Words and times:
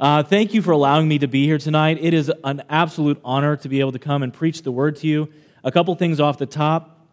Uh, 0.00 0.24
thank 0.24 0.52
you 0.52 0.60
for 0.60 0.72
allowing 0.72 1.06
me 1.06 1.20
to 1.20 1.28
be 1.28 1.46
here 1.46 1.56
tonight. 1.56 1.98
It 2.00 2.14
is 2.14 2.28
an 2.42 2.64
absolute 2.68 3.20
honor 3.24 3.56
to 3.58 3.68
be 3.68 3.78
able 3.78 3.92
to 3.92 4.00
come 4.00 4.24
and 4.24 4.32
preach 4.32 4.62
the 4.62 4.72
word 4.72 4.96
to 4.96 5.06
you. 5.06 5.28
A 5.62 5.70
couple 5.70 5.94
things 5.94 6.18
off 6.18 6.36
the 6.36 6.46
top. 6.46 7.06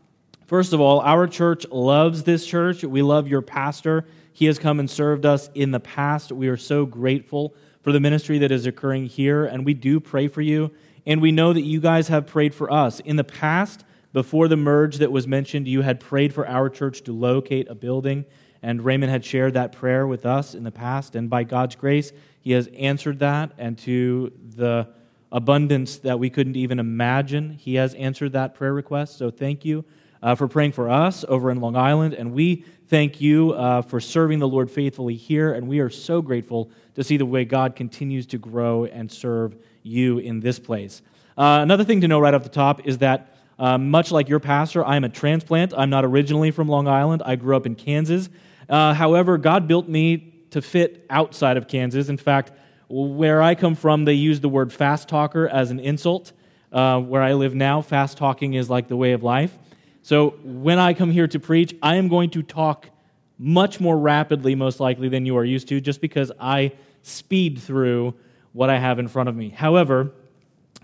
First 0.48 0.74
of 0.74 0.82
all, 0.82 1.00
our 1.02 1.28
church 1.28 1.64
loves 1.70 2.24
this 2.24 2.44
church. 2.44 2.84
We 2.84 3.04
love 3.04 3.28
your 3.28 3.44
pastor. 3.44 4.08
He 4.34 4.48
has 4.48 4.58
come 4.58 4.80
and 4.80 4.90
served 4.90 5.28
us 5.28 5.52
in 5.54 5.70
the 5.70 5.80
past. 5.80 6.32
We 6.32 6.48
are 6.48 6.58
so 6.58 6.88
grateful 6.88 7.54
for 7.84 7.92
the 7.92 8.00
ministry 8.00 8.40
that 8.40 8.52
is 8.52 8.66
occurring 8.66 9.06
here, 9.06 9.46
and 9.46 9.64
we 9.64 9.76
do 9.76 10.00
pray 10.00 10.28
for 10.28 10.42
you. 10.42 10.72
And 11.06 11.22
we 11.22 11.32
know 11.32 11.54
that 11.54 11.62
you 11.62 11.82
guys 11.82 12.08
have 12.08 12.26
prayed 12.26 12.56
for 12.56 12.74
us. 12.74 13.00
In 13.02 13.16
the 13.16 13.24
past, 13.24 13.86
before 14.12 14.48
the 14.48 14.58
merge 14.58 14.98
that 14.98 15.12
was 15.12 15.28
mentioned, 15.28 15.68
you 15.68 15.84
had 15.84 16.00
prayed 16.00 16.34
for 16.34 16.48
our 16.48 16.68
church 16.68 17.04
to 17.04 17.12
locate 17.12 17.70
a 17.70 17.76
building, 17.76 18.26
and 18.62 18.84
Raymond 18.84 19.12
had 19.12 19.26
shared 19.26 19.54
that 19.54 19.72
prayer 19.72 20.06
with 20.06 20.26
us 20.26 20.54
in 20.54 20.64
the 20.64 20.72
past. 20.72 21.16
And 21.16 21.30
by 21.30 21.44
God's 21.44 21.76
grace, 21.76 22.12
he 22.42 22.52
has 22.52 22.68
answered 22.78 23.20
that, 23.20 23.52
and 23.58 23.78
to 23.80 24.32
the 24.56 24.88
abundance 25.32 25.98
that 26.00 26.20
we 26.20 26.30
couldn't 26.30 26.56
even 26.56 26.80
imagine, 26.80 27.52
He 27.52 27.76
has 27.76 27.94
answered 27.94 28.34
that 28.34 28.56
prayer 28.56 28.74
request. 28.74 29.18
So 29.18 29.32
thank 29.32 29.64
you 29.64 29.86
uh, 30.22 30.36
for 30.36 30.48
praying 30.48 30.74
for 30.74 30.90
us 30.90 31.24
over 31.28 31.52
in 31.52 31.62
Long 31.62 31.76
Island, 31.76 32.14
and 32.14 32.34
we 32.34 32.66
thank 32.88 33.22
you 33.22 33.54
uh, 33.54 33.82
for 33.84 34.00
serving 34.00 34.40
the 34.40 34.48
Lord 34.48 34.70
faithfully 34.70 35.16
here, 35.16 35.54
and 35.54 35.68
we 35.68 35.80
are 35.80 35.90
so 35.90 36.22
grateful 36.22 36.70
to 36.96 37.04
see 37.04 37.18
the 37.18 37.26
way 37.26 37.46
God 37.46 37.76
continues 37.76 38.26
to 38.28 38.38
grow 38.38 38.86
and 38.86 39.10
serve 39.12 39.56
you 39.84 40.18
in 40.18 40.40
this 40.40 40.60
place. 40.60 41.02
Uh, 41.38 41.60
another 41.62 41.84
thing 41.84 42.02
to 42.02 42.08
know 42.08 42.20
right 42.20 42.34
off 42.34 42.44
the 42.44 42.50
top 42.50 42.86
is 42.86 42.98
that. 43.00 43.28
Uh, 43.60 43.78
much 43.78 44.12
like 44.12 44.28
your 44.28 44.40
pastor, 44.40 44.84
I'm 44.84 45.04
a 45.04 45.10
transplant. 45.10 45.72
I'm 45.78 45.92
not 45.92 46.04
originally 46.04 46.50
from 46.50 46.68
Long 46.68 46.88
Island. 46.88 47.22
I 47.24 47.36
grew 47.36 47.56
up 47.56 47.68
in 47.68 47.76
Kansas. 47.76 48.28
Uh, 48.72 48.94
however, 48.94 49.38
God 49.38 49.68
built 49.68 49.90
me 49.90 50.34
to 50.52 50.62
fit 50.62 51.06
outside 51.10 51.58
of 51.58 51.68
Kansas. 51.68 52.08
In 52.08 52.18
fact, 52.18 52.54
where 52.88 53.42
I 53.42 53.54
come 53.54 53.76
from, 53.76 54.06
they 54.06 54.14
use 54.14 54.40
the 54.40 54.50
word 54.50 54.72
fast 54.72 55.10
talker 55.10 55.48
as 55.48 55.72
an 55.72 55.80
insult. 55.80 56.32
Uh, 56.72 57.02
where 57.02 57.22
I 57.22 57.34
live 57.34 57.54
now, 57.54 57.82
fast 57.82 58.18
talking 58.18 58.54
is 58.54 58.70
like 58.70 58.88
the 58.88 58.96
way 58.96 59.12
of 59.12 59.24
life. 59.24 59.58
So 60.04 60.36
when 60.44 60.80
I 60.80 60.94
come 60.94 61.12
here 61.12 61.28
to 61.28 61.40
preach, 61.40 61.76
I 61.84 61.98
am 61.98 62.08
going 62.08 62.30
to 62.32 62.42
talk 62.42 62.90
much 63.38 63.82
more 63.82 63.98
rapidly, 63.98 64.56
most 64.56 64.80
likely, 64.80 65.10
than 65.10 65.26
you 65.26 65.36
are 65.36 65.44
used 65.44 65.68
to, 65.68 65.82
just 65.82 66.00
because 66.00 66.32
I 66.40 66.72
speed 67.02 67.60
through 67.60 68.14
what 68.54 68.70
I 68.70 68.80
have 68.80 69.00
in 69.00 69.10
front 69.10 69.28
of 69.28 69.36
me. 69.36 69.50
However, 69.50 70.14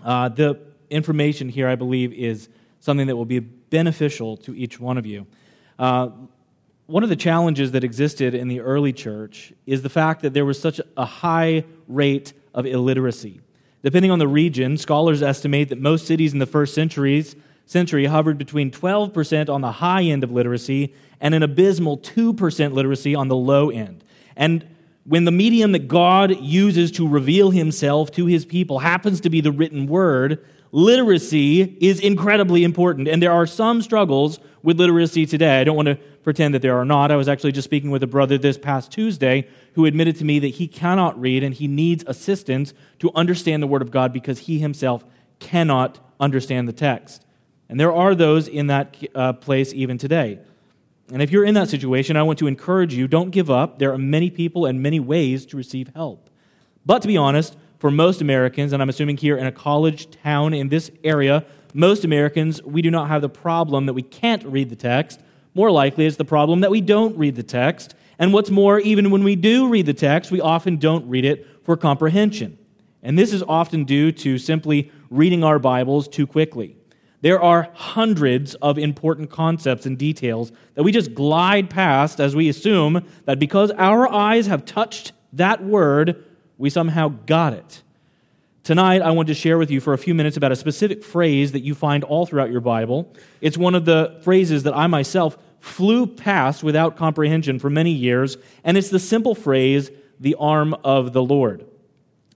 uh, 0.04 0.28
the 0.28 0.60
information 0.90 1.48
here, 1.48 1.68
I 1.68 1.74
believe, 1.74 2.12
is 2.12 2.50
something 2.80 3.06
that 3.06 3.16
will 3.16 3.24
be 3.24 3.38
beneficial 3.38 4.36
to 4.38 4.54
each 4.54 4.78
one 4.78 4.98
of 4.98 5.06
you. 5.06 5.26
Uh, 5.78 6.10
one 6.88 7.02
of 7.02 7.10
the 7.10 7.16
challenges 7.16 7.72
that 7.72 7.84
existed 7.84 8.34
in 8.34 8.48
the 8.48 8.60
early 8.60 8.94
church 8.94 9.52
is 9.66 9.82
the 9.82 9.90
fact 9.90 10.22
that 10.22 10.32
there 10.32 10.46
was 10.46 10.58
such 10.58 10.80
a 10.96 11.04
high 11.04 11.62
rate 11.86 12.32
of 12.54 12.64
illiteracy. 12.64 13.42
Depending 13.82 14.10
on 14.10 14.18
the 14.18 14.26
region, 14.26 14.78
scholars 14.78 15.22
estimate 15.22 15.68
that 15.68 15.78
most 15.78 16.06
cities 16.06 16.32
in 16.32 16.38
the 16.38 16.46
first 16.46 16.74
centuries, 16.74 17.36
century 17.66 18.06
hovered 18.06 18.38
between 18.38 18.70
12% 18.70 19.50
on 19.50 19.60
the 19.60 19.72
high 19.72 20.02
end 20.04 20.24
of 20.24 20.32
literacy 20.32 20.94
and 21.20 21.34
an 21.34 21.42
abysmal 21.42 21.98
2% 21.98 22.72
literacy 22.72 23.14
on 23.14 23.28
the 23.28 23.36
low 23.36 23.68
end. 23.68 24.02
And 24.34 24.66
when 25.04 25.26
the 25.26 25.30
medium 25.30 25.72
that 25.72 25.88
God 25.88 26.40
uses 26.40 26.90
to 26.92 27.06
reveal 27.06 27.50
himself 27.50 28.10
to 28.12 28.24
his 28.24 28.46
people 28.46 28.78
happens 28.78 29.20
to 29.20 29.28
be 29.28 29.42
the 29.42 29.52
written 29.52 29.88
word, 29.88 30.42
literacy 30.72 31.62
is 31.80 32.00
incredibly 32.00 32.64
important. 32.64 33.08
And 33.08 33.22
there 33.22 33.32
are 33.32 33.46
some 33.46 33.82
struggles 33.82 34.38
with 34.62 34.78
literacy 34.78 35.26
today. 35.26 35.60
I 35.60 35.64
don't 35.64 35.76
want 35.76 35.86
to 35.86 35.96
pretend 36.22 36.54
that 36.54 36.62
there 36.62 36.78
are 36.78 36.84
not. 36.84 37.10
I 37.10 37.16
was 37.16 37.28
actually 37.28 37.52
just 37.52 37.64
speaking 37.64 37.90
with 37.90 38.02
a 38.02 38.06
brother 38.06 38.36
this 38.36 38.58
past 38.58 38.92
Tuesday 38.92 39.48
who 39.74 39.86
admitted 39.86 40.16
to 40.16 40.24
me 40.24 40.38
that 40.40 40.48
he 40.48 40.68
cannot 40.68 41.18
read 41.20 41.42
and 41.42 41.54
he 41.54 41.68
needs 41.68 42.04
assistance 42.06 42.74
to 42.98 43.10
understand 43.14 43.62
the 43.62 43.66
Word 43.66 43.82
of 43.82 43.90
God 43.90 44.12
because 44.12 44.40
he 44.40 44.58
himself 44.58 45.04
cannot 45.38 46.00
understand 46.20 46.68
the 46.68 46.72
text. 46.72 47.24
And 47.68 47.78
there 47.78 47.92
are 47.92 48.14
those 48.14 48.48
in 48.48 48.66
that 48.68 48.96
uh, 49.14 49.34
place 49.34 49.72
even 49.72 49.98
today. 49.98 50.40
And 51.10 51.22
if 51.22 51.30
you're 51.30 51.44
in 51.44 51.54
that 51.54 51.68
situation, 51.68 52.16
I 52.16 52.22
want 52.22 52.38
to 52.40 52.46
encourage 52.46 52.94
you 52.94 53.08
don't 53.08 53.30
give 53.30 53.50
up. 53.50 53.78
There 53.78 53.92
are 53.92 53.98
many 53.98 54.30
people 54.30 54.66
and 54.66 54.82
many 54.82 55.00
ways 55.00 55.46
to 55.46 55.56
receive 55.56 55.90
help. 55.94 56.28
But 56.84 57.02
to 57.02 57.08
be 57.08 57.16
honest, 57.16 57.56
for 57.78 57.90
most 57.90 58.20
Americans, 58.20 58.72
and 58.72 58.82
I'm 58.82 58.88
assuming 58.88 59.16
here 59.16 59.36
in 59.36 59.46
a 59.46 59.52
college 59.52 60.10
town 60.22 60.52
in 60.52 60.68
this 60.68 60.90
area, 61.04 61.44
most 61.74 62.04
Americans, 62.04 62.62
we 62.62 62.82
do 62.82 62.90
not 62.90 63.08
have 63.08 63.22
the 63.22 63.28
problem 63.28 63.86
that 63.86 63.94
we 63.94 64.02
can't 64.02 64.44
read 64.44 64.70
the 64.70 64.76
text. 64.76 65.20
More 65.54 65.70
likely, 65.70 66.06
it's 66.06 66.16
the 66.16 66.24
problem 66.24 66.60
that 66.60 66.70
we 66.70 66.80
don't 66.80 67.16
read 67.16 67.36
the 67.36 67.42
text. 67.42 67.94
And 68.18 68.32
what's 68.32 68.50
more, 68.50 68.80
even 68.80 69.10
when 69.10 69.22
we 69.22 69.36
do 69.36 69.68
read 69.68 69.86
the 69.86 69.94
text, 69.94 70.30
we 70.30 70.40
often 70.40 70.76
don't 70.76 71.08
read 71.08 71.24
it 71.24 71.46
for 71.64 71.76
comprehension. 71.76 72.58
And 73.02 73.18
this 73.18 73.32
is 73.32 73.44
often 73.46 73.84
due 73.84 74.10
to 74.12 74.38
simply 74.38 74.90
reading 75.10 75.44
our 75.44 75.58
Bibles 75.58 76.08
too 76.08 76.26
quickly. 76.26 76.76
There 77.20 77.40
are 77.40 77.70
hundreds 77.74 78.54
of 78.56 78.78
important 78.78 79.30
concepts 79.30 79.86
and 79.86 79.98
details 79.98 80.52
that 80.74 80.82
we 80.82 80.92
just 80.92 81.14
glide 81.14 81.70
past 81.70 82.20
as 82.20 82.34
we 82.34 82.48
assume 82.48 83.04
that 83.24 83.38
because 83.38 83.70
our 83.72 84.10
eyes 84.12 84.46
have 84.46 84.64
touched 84.64 85.12
that 85.32 85.62
word, 85.62 86.24
we 86.58 86.68
somehow 86.68 87.08
got 87.08 87.54
it. 87.54 87.82
Tonight, 88.64 89.00
I 89.00 89.12
want 89.12 89.28
to 89.28 89.34
share 89.34 89.56
with 89.56 89.70
you 89.70 89.80
for 89.80 89.94
a 89.94 89.98
few 89.98 90.14
minutes 90.14 90.36
about 90.36 90.52
a 90.52 90.56
specific 90.56 91.02
phrase 91.02 91.52
that 91.52 91.60
you 91.60 91.74
find 91.74 92.04
all 92.04 92.26
throughout 92.26 92.50
your 92.50 92.60
Bible. 92.60 93.10
It's 93.40 93.56
one 93.56 93.74
of 93.74 93.86
the 93.86 94.18
phrases 94.22 94.64
that 94.64 94.76
I 94.76 94.86
myself 94.88 95.38
flew 95.60 96.06
past 96.06 96.62
without 96.62 96.96
comprehension 96.96 97.58
for 97.58 97.70
many 97.70 97.92
years, 97.92 98.36
and 98.64 98.76
it's 98.76 98.90
the 98.90 98.98
simple 98.98 99.34
phrase, 99.34 99.90
the 100.20 100.34
arm 100.38 100.74
of 100.84 101.14
the 101.14 101.22
Lord. 101.22 101.64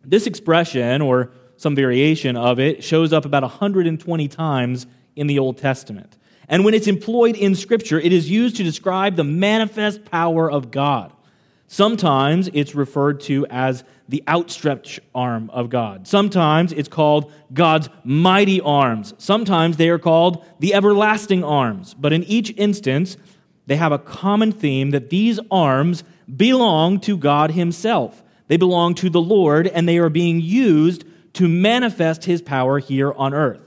This 0.05 0.27
expression, 0.27 1.03
or 1.03 1.33
some 1.57 1.75
variation 1.75 2.37
of 2.37 2.59
it, 2.59 2.83
shows 2.83 3.13
up 3.13 3.25
about 3.25 3.43
120 3.43 4.29
times 4.29 4.87
in 5.15 5.27
the 5.27 5.39
Old 5.39 5.59
Testament. 5.59 6.17
And 6.49 6.65
when 6.65 6.75
it's 6.75 6.87
employed 6.87 7.37
in 7.37 7.55
Scripture, 7.55 8.01
it 8.01 8.13
is 8.13 8.31
used 8.31 8.57
to 8.57 8.63
describe 8.63 9.17
the 9.17 9.25
manifest 9.25 10.05
power 10.07 10.51
of 10.51 10.71
God. 10.71 11.13
Sometimes 11.73 12.51
it's 12.53 12.75
referred 12.75 13.19
to 13.21 13.47
as 13.49 13.83
the 14.07 14.23
outstretched 14.29 15.01
arm 15.15 15.49
of 15.55 15.71
God. 15.71 16.07
Sometimes 16.07 16.71
it's 16.71 16.87
called 16.87 17.33
God's 17.55 17.89
mighty 18.05 18.61
arms. 18.61 19.15
Sometimes 19.17 19.79
they 19.79 19.89
are 19.89 19.99
called 19.99 20.45
the 20.59 20.75
everlasting 20.75 21.43
arms. 21.43 21.95
But 21.95 22.13
in 22.13 22.25
each 22.25 22.53
instance, 22.59 23.17
they 23.69 23.77
have 23.77 23.91
a 23.91 23.99
common 23.99 24.53
theme 24.53 24.91
that 24.91 25.09
these 25.09 25.41
arms 25.51 26.05
belong 26.37 27.01
to 27.01 27.17
God 27.17 27.53
Himself. 27.53 28.23
They 28.49 28.59
belong 28.59 28.95
to 28.97 29.09
the 29.09 29.23
Lord, 29.23 29.67
and 29.67 29.89
they 29.89 29.97
are 29.97 30.11
being 30.11 30.43
used 30.43 31.05
to 31.33 31.49
manifest 31.49 32.27
His 32.27 32.43
power 32.43 32.81
here 32.81 33.15
on 33.15 33.33
earth. 33.33 33.63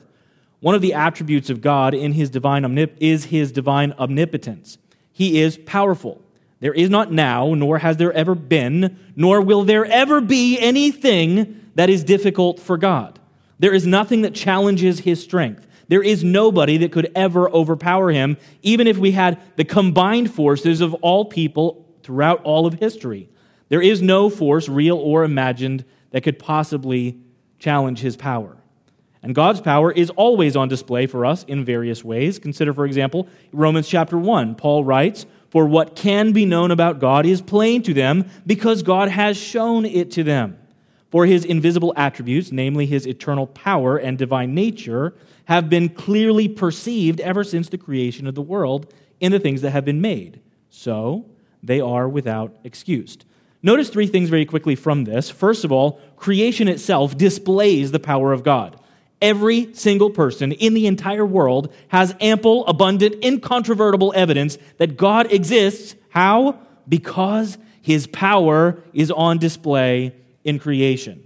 One 0.60 0.76
of 0.76 0.84
the 0.84 0.94
attributes 0.94 1.50
of 1.50 1.60
God 1.60 1.96
in 1.96 2.12
his 2.12 2.30
divine 2.30 2.62
omnip- 2.66 2.98
is 3.00 3.26
His 3.26 3.52
divine 3.52 3.94
omnipotence. 3.94 4.78
He 5.12 5.42
is 5.42 5.58
powerful. 5.58 6.22
There 6.60 6.74
is 6.74 6.90
not 6.90 7.12
now, 7.12 7.54
nor 7.54 7.80
has 7.80 7.98
there 7.98 8.14
ever 8.14 8.36
been, 8.36 8.98
nor 9.16 9.42
will 9.42 9.64
there 9.64 9.86
ever 9.86 10.22
be 10.22 10.60
anything 10.60 11.70
that 11.76 11.90
is 11.90 12.04
difficult 12.04 12.60
for 12.60 12.78
God. 12.78 13.20
There 13.60 13.74
is 13.74 13.86
nothing 13.86 14.22
that 14.24 14.34
challenges 14.34 15.00
his 15.00 15.22
strength. 15.22 15.68
There 15.88 16.04
is 16.04 16.24
nobody 16.24 16.78
that 16.78 16.92
could 16.92 17.12
ever 17.16 17.50
overpower 17.50 18.12
him, 18.12 18.38
even 18.64 18.88
if 18.88 18.98
we 18.98 19.12
had 19.12 19.40
the 19.56 19.66
combined 19.66 20.34
forces 20.34 20.82
of 20.82 20.94
all 20.96 21.26
people 21.26 21.86
throughout 22.04 22.42
all 22.44 22.66
of 22.66 22.76
history. 22.76 23.30
There 23.70 23.82
is 23.82 24.02
no 24.02 24.30
force, 24.30 24.68
real 24.68 24.98
or 24.98 25.24
imagined, 25.24 25.86
that 26.12 26.22
could 26.22 26.40
possibly 26.40 27.20
challenge 27.60 28.00
his 28.00 28.16
power. 28.16 28.58
And 29.22 29.34
God's 29.34 29.60
power 29.60 29.92
is 29.92 30.12
always 30.12 30.56
on 30.56 30.68
display 30.68 31.08
for 31.08 31.26
us 31.26 31.44
in 31.46 31.66
various 31.66 32.04
ways. 32.04 32.38
Consider, 32.38 32.74
for 32.74 32.86
example, 32.86 33.28
Romans 33.52 33.88
chapter 33.88 34.18
1. 34.18 34.56
Paul 34.56 34.84
writes, 34.84 35.26
for 35.56 35.66
what 35.66 35.96
can 35.96 36.34
be 36.34 36.44
known 36.44 36.70
about 36.70 37.00
God 37.00 37.26
is 37.26 37.42
plain 37.42 37.82
to 37.84 37.94
them 37.94 38.30
because 38.46 38.84
God 38.84 39.08
has 39.08 39.38
shown 39.38 39.86
it 39.86 40.12
to 40.12 40.22
them. 40.22 40.58
For 41.12 41.26
his 41.26 41.46
invisible 41.46 41.94
attributes, 41.96 42.52
namely 42.52 42.86
his 42.86 43.08
eternal 43.08 43.48
power 43.48 43.96
and 43.96 44.18
divine 44.18 44.54
nature, 44.54 45.16
have 45.46 45.70
been 45.70 45.88
clearly 45.88 46.50
perceived 46.50 47.22
ever 47.22 47.46
since 47.46 47.70
the 47.70 47.78
creation 47.78 48.28
of 48.28 48.36
the 48.36 48.42
world 48.42 48.94
in 49.22 49.32
the 49.32 49.40
things 49.40 49.62
that 49.62 49.72
have 49.72 49.86
been 49.86 50.02
made. 50.02 50.42
So 50.70 51.26
they 51.64 51.80
are 51.80 52.10
without 52.10 52.58
excuse. 52.66 53.18
Notice 53.64 53.88
three 53.88 54.08
things 54.08 54.28
very 54.28 54.46
quickly 54.46 54.76
from 54.76 55.06
this. 55.06 55.30
First 55.30 55.64
of 55.64 55.72
all, 55.72 56.02
creation 56.18 56.68
itself 56.68 57.18
displays 57.18 57.94
the 57.94 58.00
power 58.02 58.34
of 58.34 58.44
God. 58.44 58.78
Every 59.22 59.74
single 59.74 60.10
person 60.10 60.52
in 60.52 60.74
the 60.74 60.88
entire 60.88 61.26
world 61.26 61.74
has 61.88 62.16
ample, 62.20 62.66
abundant, 62.68 63.24
incontrovertible 63.24 64.14
evidence 64.16 64.58
that 64.78 64.98
God 64.98 65.32
exists. 65.32 65.96
How? 66.10 66.60
Because 66.88 67.58
his 67.82 68.08
power 68.08 68.84
is 68.94 69.12
on 69.12 69.38
display 69.38 70.16
in 70.44 70.60
creation. 70.60 71.24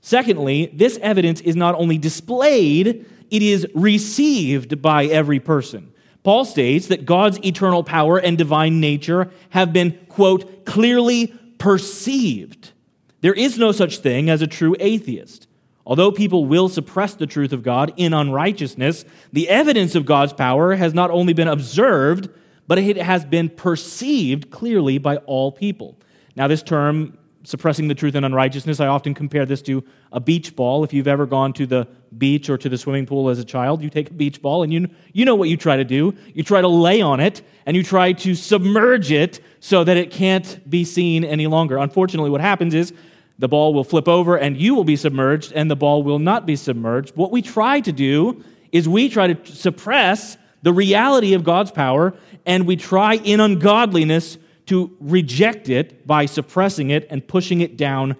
Secondly, 0.00 0.70
this 0.74 0.98
evidence 0.98 1.40
is 1.40 1.56
not 1.56 1.74
only 1.74 1.98
displayed, 1.98 3.06
it 3.30 3.42
is 3.42 3.66
received 3.74 4.82
by 4.82 5.06
every 5.06 5.40
person. 5.40 5.92
Paul 6.22 6.44
states 6.44 6.86
that 6.88 7.04
God's 7.06 7.44
eternal 7.44 7.82
power 7.82 8.18
and 8.18 8.38
divine 8.38 8.80
nature 8.80 9.30
have 9.50 9.72
been, 9.72 9.98
quote, 10.08 10.64
clearly 10.64 11.34
perceived. 11.58 12.72
There 13.20 13.34
is 13.34 13.58
no 13.58 13.72
such 13.72 13.98
thing 13.98 14.28
as 14.28 14.42
a 14.42 14.46
true 14.46 14.76
atheist. 14.78 15.46
Although 15.84 16.12
people 16.12 16.44
will 16.44 16.68
suppress 16.68 17.14
the 17.14 17.26
truth 17.26 17.52
of 17.52 17.62
God 17.62 17.92
in 17.96 18.12
unrighteousness, 18.12 19.04
the 19.32 19.48
evidence 19.48 19.94
of 19.94 20.06
God's 20.06 20.32
power 20.32 20.74
has 20.74 20.94
not 20.94 21.10
only 21.10 21.32
been 21.32 21.48
observed, 21.48 22.28
but 22.68 22.78
it 22.78 22.96
has 22.96 23.24
been 23.24 23.48
perceived 23.48 24.50
clearly 24.50 24.98
by 24.98 25.16
all 25.18 25.50
people. 25.50 25.98
Now, 26.36 26.46
this 26.46 26.62
term, 26.62 27.18
suppressing 27.44 27.88
the 27.88 27.94
truth 27.94 28.14
in 28.14 28.22
unrighteousness, 28.22 28.78
I 28.78 28.86
often 28.86 29.14
compare 29.14 29.44
this 29.44 29.62
to 29.62 29.84
a 30.12 30.20
beach 30.20 30.54
ball. 30.54 30.84
If 30.84 30.92
you've 30.92 31.08
ever 31.08 31.26
gone 31.26 31.52
to 31.54 31.66
the 31.66 31.88
beach 32.16 32.48
or 32.48 32.56
to 32.58 32.68
the 32.68 32.78
swimming 32.78 33.04
pool 33.04 33.28
as 33.28 33.38
a 33.40 33.44
child, 33.44 33.82
you 33.82 33.90
take 33.90 34.10
a 34.10 34.14
beach 34.14 34.40
ball 34.40 34.62
and 34.62 34.72
you, 34.72 34.88
you 35.12 35.24
know 35.24 35.34
what 35.34 35.48
you 35.48 35.56
try 35.56 35.76
to 35.76 35.84
do. 35.84 36.14
You 36.34 36.44
try 36.44 36.60
to 36.60 36.68
lay 36.68 37.00
on 37.00 37.18
it 37.18 37.42
and 37.66 37.76
you 37.76 37.82
try 37.82 38.12
to 38.12 38.34
submerge 38.36 39.10
it 39.10 39.40
so 39.58 39.82
that 39.82 39.96
it 39.96 40.12
can't 40.12 40.68
be 40.70 40.84
seen 40.84 41.24
any 41.24 41.48
longer. 41.48 41.78
Unfortunately, 41.78 42.30
what 42.30 42.40
happens 42.40 42.74
is 42.74 42.92
the 43.42 43.48
ball 43.48 43.74
will 43.74 43.82
flip 43.82 44.06
over 44.06 44.36
and 44.36 44.56
you 44.56 44.72
will 44.72 44.84
be 44.84 44.94
submerged 44.94 45.50
and 45.52 45.68
the 45.68 45.74
ball 45.74 46.04
will 46.04 46.20
not 46.20 46.46
be 46.46 46.54
submerged. 46.54 47.16
What 47.16 47.32
we 47.32 47.42
try 47.42 47.80
to 47.80 47.90
do 47.90 48.44
is 48.70 48.88
we 48.88 49.08
try 49.08 49.32
to 49.32 49.52
suppress 49.52 50.36
the 50.62 50.72
reality 50.72 51.34
of 51.34 51.42
God's 51.42 51.72
power 51.72 52.14
and 52.46 52.68
we 52.68 52.76
try 52.76 53.14
in 53.14 53.40
ungodliness 53.40 54.38
to 54.66 54.96
reject 55.00 55.68
it 55.68 56.06
by 56.06 56.26
suppressing 56.26 56.90
it 56.90 57.08
and 57.10 57.26
pushing 57.26 57.62
it 57.62 57.76
down 57.76 58.14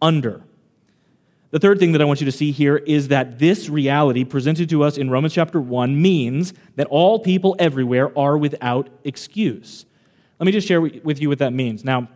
under. 0.00 0.44
The 1.50 1.58
third 1.58 1.80
thing 1.80 1.90
that 1.90 2.00
I 2.00 2.04
want 2.04 2.20
you 2.20 2.26
to 2.26 2.32
see 2.32 2.52
here 2.52 2.76
is 2.76 3.08
that 3.08 3.40
this 3.40 3.68
reality 3.68 4.22
presented 4.22 4.68
to 4.70 4.84
us 4.84 4.96
in 4.96 5.10
Romans 5.10 5.34
chapter 5.34 5.60
1 5.60 6.00
means 6.00 6.54
that 6.76 6.86
all 6.86 7.18
people 7.18 7.56
everywhere 7.58 8.16
are 8.16 8.38
without 8.38 8.90
excuse. 9.02 9.86
Let 10.38 10.46
me 10.46 10.52
just 10.52 10.68
share 10.68 10.80
with 10.80 11.20
you 11.20 11.28
what 11.28 11.38
that 11.38 11.52
means. 11.52 11.84
Now, 11.84 12.06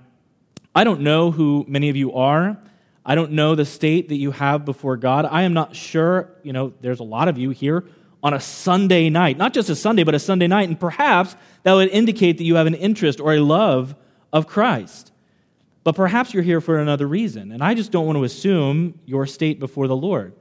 I 0.74 0.84
don't 0.84 1.00
know 1.02 1.30
who 1.30 1.64
many 1.68 1.88
of 1.88 1.96
you 1.96 2.14
are. 2.14 2.56
I 3.04 3.14
don't 3.14 3.32
know 3.32 3.54
the 3.54 3.64
state 3.64 4.08
that 4.08 4.16
you 4.16 4.30
have 4.30 4.64
before 4.64 4.96
God. 4.96 5.26
I 5.26 5.42
am 5.42 5.52
not 5.52 5.74
sure, 5.74 6.30
you 6.42 6.52
know, 6.52 6.72
there's 6.80 7.00
a 7.00 7.04
lot 7.04 7.28
of 7.28 7.36
you 7.36 7.50
here 7.50 7.84
on 8.22 8.32
a 8.32 8.40
Sunday 8.40 9.10
night, 9.10 9.36
not 9.36 9.52
just 9.52 9.68
a 9.68 9.74
Sunday, 9.76 10.04
but 10.04 10.14
a 10.14 10.18
Sunday 10.18 10.46
night, 10.46 10.68
and 10.68 10.78
perhaps 10.78 11.34
that 11.64 11.72
would 11.72 11.88
indicate 11.88 12.38
that 12.38 12.44
you 12.44 12.54
have 12.54 12.68
an 12.68 12.74
interest 12.74 13.20
or 13.20 13.34
a 13.34 13.40
love 13.40 13.96
of 14.32 14.46
Christ. 14.46 15.10
But 15.84 15.96
perhaps 15.96 16.32
you're 16.32 16.44
here 16.44 16.60
for 16.60 16.78
another 16.78 17.08
reason, 17.08 17.50
and 17.50 17.62
I 17.62 17.74
just 17.74 17.90
don't 17.90 18.06
want 18.06 18.16
to 18.16 18.24
assume 18.24 19.00
your 19.04 19.26
state 19.26 19.58
before 19.58 19.88
the 19.88 19.96
Lord. 19.96 20.32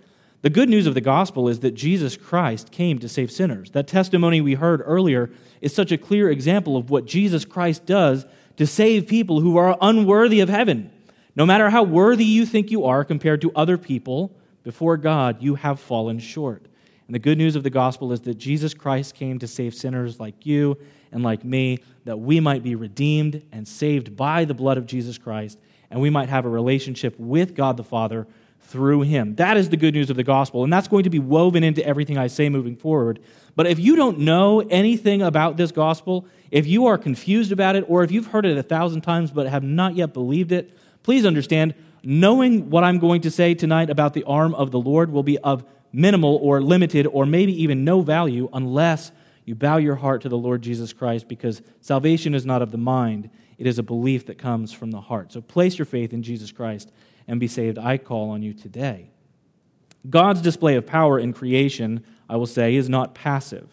The 0.44 0.51
good 0.51 0.69
news 0.69 0.86
of 0.86 0.94
the 0.94 1.01
gospel 1.01 1.50
is 1.50 1.60
that 1.62 1.72
Jesus 1.72 2.16
Christ 2.16 2.72
came 2.72 3.00
to 3.00 3.10
save 3.10 3.31
sinners. 3.31 3.72
That 3.72 3.88
testimony 3.88 4.42
we 4.42 4.54
heard 4.54 4.81
earlier 4.86 5.31
is 5.62 5.74
such 5.74 5.92
a 5.92 5.98
clear 5.98 6.30
example 6.30 6.77
of 6.77 6.89
what 6.89 7.06
Jesus 7.06 7.45
Christ 7.45 7.86
does 7.86 8.25
to 8.57 8.68
save 8.68 9.07
people 9.07 9.42
who 9.42 9.57
are 9.57 9.77
unworthy 9.81 10.39
of 10.39 10.50
heaven. 10.50 10.92
No 11.36 11.45
matter 11.45 11.69
how 11.69 11.83
worthy 11.83 12.25
you 12.25 12.45
think 12.45 12.71
you 12.71 12.86
are 12.86 13.03
compared 13.03 13.42
to 13.42 13.51
other 13.56 13.77
people, 13.77 14.36
before 14.63 14.98
God, 14.98 15.42
you 15.42 15.56
have 15.56 15.80
fallen 15.80 16.19
short. 16.19 16.65
And 17.07 17.15
the 17.15 17.19
good 17.19 17.38
news 17.38 17.56
of 17.56 17.63
the 17.63 17.69
gospel 17.69 18.12
is 18.12 18.21
that 18.21 18.36
Jesus 18.36 18.74
Christ 18.74 19.15
came 19.15 19.39
to 19.39 19.48
save 19.48 19.74
sinners 19.74 20.19
like 20.19 20.45
you 20.45 20.77
and 21.12 21.24
like 21.24 21.44
me, 21.44 21.80
that 22.06 22.18
we 22.18 22.39
might 22.39 22.63
be 22.63 22.75
redeemed 22.75 23.44
and 23.51 23.68
saved 23.68 24.15
by 24.15 24.45
the 24.45 24.53
blood 24.53 24.77
of 24.77 24.86
Jesus 24.86 25.18
Christ, 25.18 25.57
and 25.89 26.00
we 26.00 26.09
might 26.09 26.30
have 26.30 26.45
a 26.45 26.50
relationship 26.50 27.19
with 27.19 27.56
God 27.56 27.75
the 27.75 27.83
Father 27.83 28.27
through 28.71 29.01
him. 29.01 29.35
That 29.35 29.57
is 29.57 29.69
the 29.69 29.77
good 29.77 29.94
news 29.94 30.09
of 30.09 30.15
the 30.15 30.23
gospel, 30.23 30.63
and 30.63 30.71
that's 30.71 30.88
going 30.88 31.03
to 31.03 31.09
be 31.09 31.19
woven 31.19 31.63
into 31.63 31.85
everything 31.85 32.18
I 32.18 32.27
say 32.27 32.47
moving 32.47 32.77
forward. 32.77 33.19
But 33.56 33.68
if 33.68 33.79
you 33.79 33.97
don't 33.97 34.19
know 34.19 34.62
anything 34.62 35.21
about 35.21 35.57
this 35.57 35.71
gospel, 35.71 36.25
if 36.51 36.65
you 36.65 36.85
are 36.85 36.97
confused 36.97 37.51
about 37.51 37.75
it, 37.75 37.83
or 37.89 38.03
if 38.03 38.12
you've 38.12 38.27
heard 38.27 38.45
it 38.45 38.57
a 38.57 38.63
thousand 38.63 39.01
times 39.01 39.29
but 39.31 39.47
have 39.47 39.63
not 39.63 39.95
yet 39.95 40.13
believed 40.13 40.53
it, 40.53 40.75
please 41.03 41.25
understand 41.25 41.73
knowing 42.01 42.69
what 42.69 42.83
I'm 42.83 42.97
going 42.97 43.21
to 43.21 43.31
say 43.31 43.53
tonight 43.53 43.89
about 43.89 44.13
the 44.13 44.23
arm 44.23 44.56
of 44.56 44.71
the 44.71 44.79
Lord 44.79 45.12
will 45.12 45.24
be 45.24 45.38
of 45.39 45.65
minimal 45.91 46.38
or 46.38 46.62
limited 46.62 47.06
or 47.07 47.25
maybe 47.25 47.62
even 47.62 47.83
no 47.83 48.01
value 48.01 48.50
unless 48.53 49.12
you 49.44 49.53
bow 49.53 49.77
your 49.77 49.95
heart 49.95 50.21
to 50.21 50.29
the 50.29 50.38
Lord 50.38 50.62
Jesus 50.62 50.94
Christ 50.94 51.27
because 51.27 51.62
salvation 51.81 52.33
is 52.33 52.45
not 52.45 52.62
of 52.62 52.71
the 52.71 52.77
mind, 52.77 53.29
it 53.57 53.67
is 53.67 53.77
a 53.77 53.83
belief 53.83 54.27
that 54.27 54.38
comes 54.38 54.71
from 54.71 54.91
the 54.91 55.01
heart. 55.01 55.33
So 55.33 55.41
place 55.41 55.77
your 55.77 55.85
faith 55.85 56.13
in 56.13 56.24
Jesus 56.24 56.51
Christ 56.51 56.89
and 57.27 57.39
be 57.39 57.47
saved. 57.47 57.77
I 57.77 57.97
call 57.97 58.29
on 58.31 58.41
you 58.41 58.53
today. 58.53 59.09
God's 60.09 60.41
display 60.41 60.75
of 60.75 60.85
power 60.85 61.19
in 61.19 61.33
creation, 61.33 62.03
I 62.29 62.38
will 62.38 62.47
say, 62.47 62.75
is 62.75 62.89
not 62.89 63.13
passive. 63.13 63.69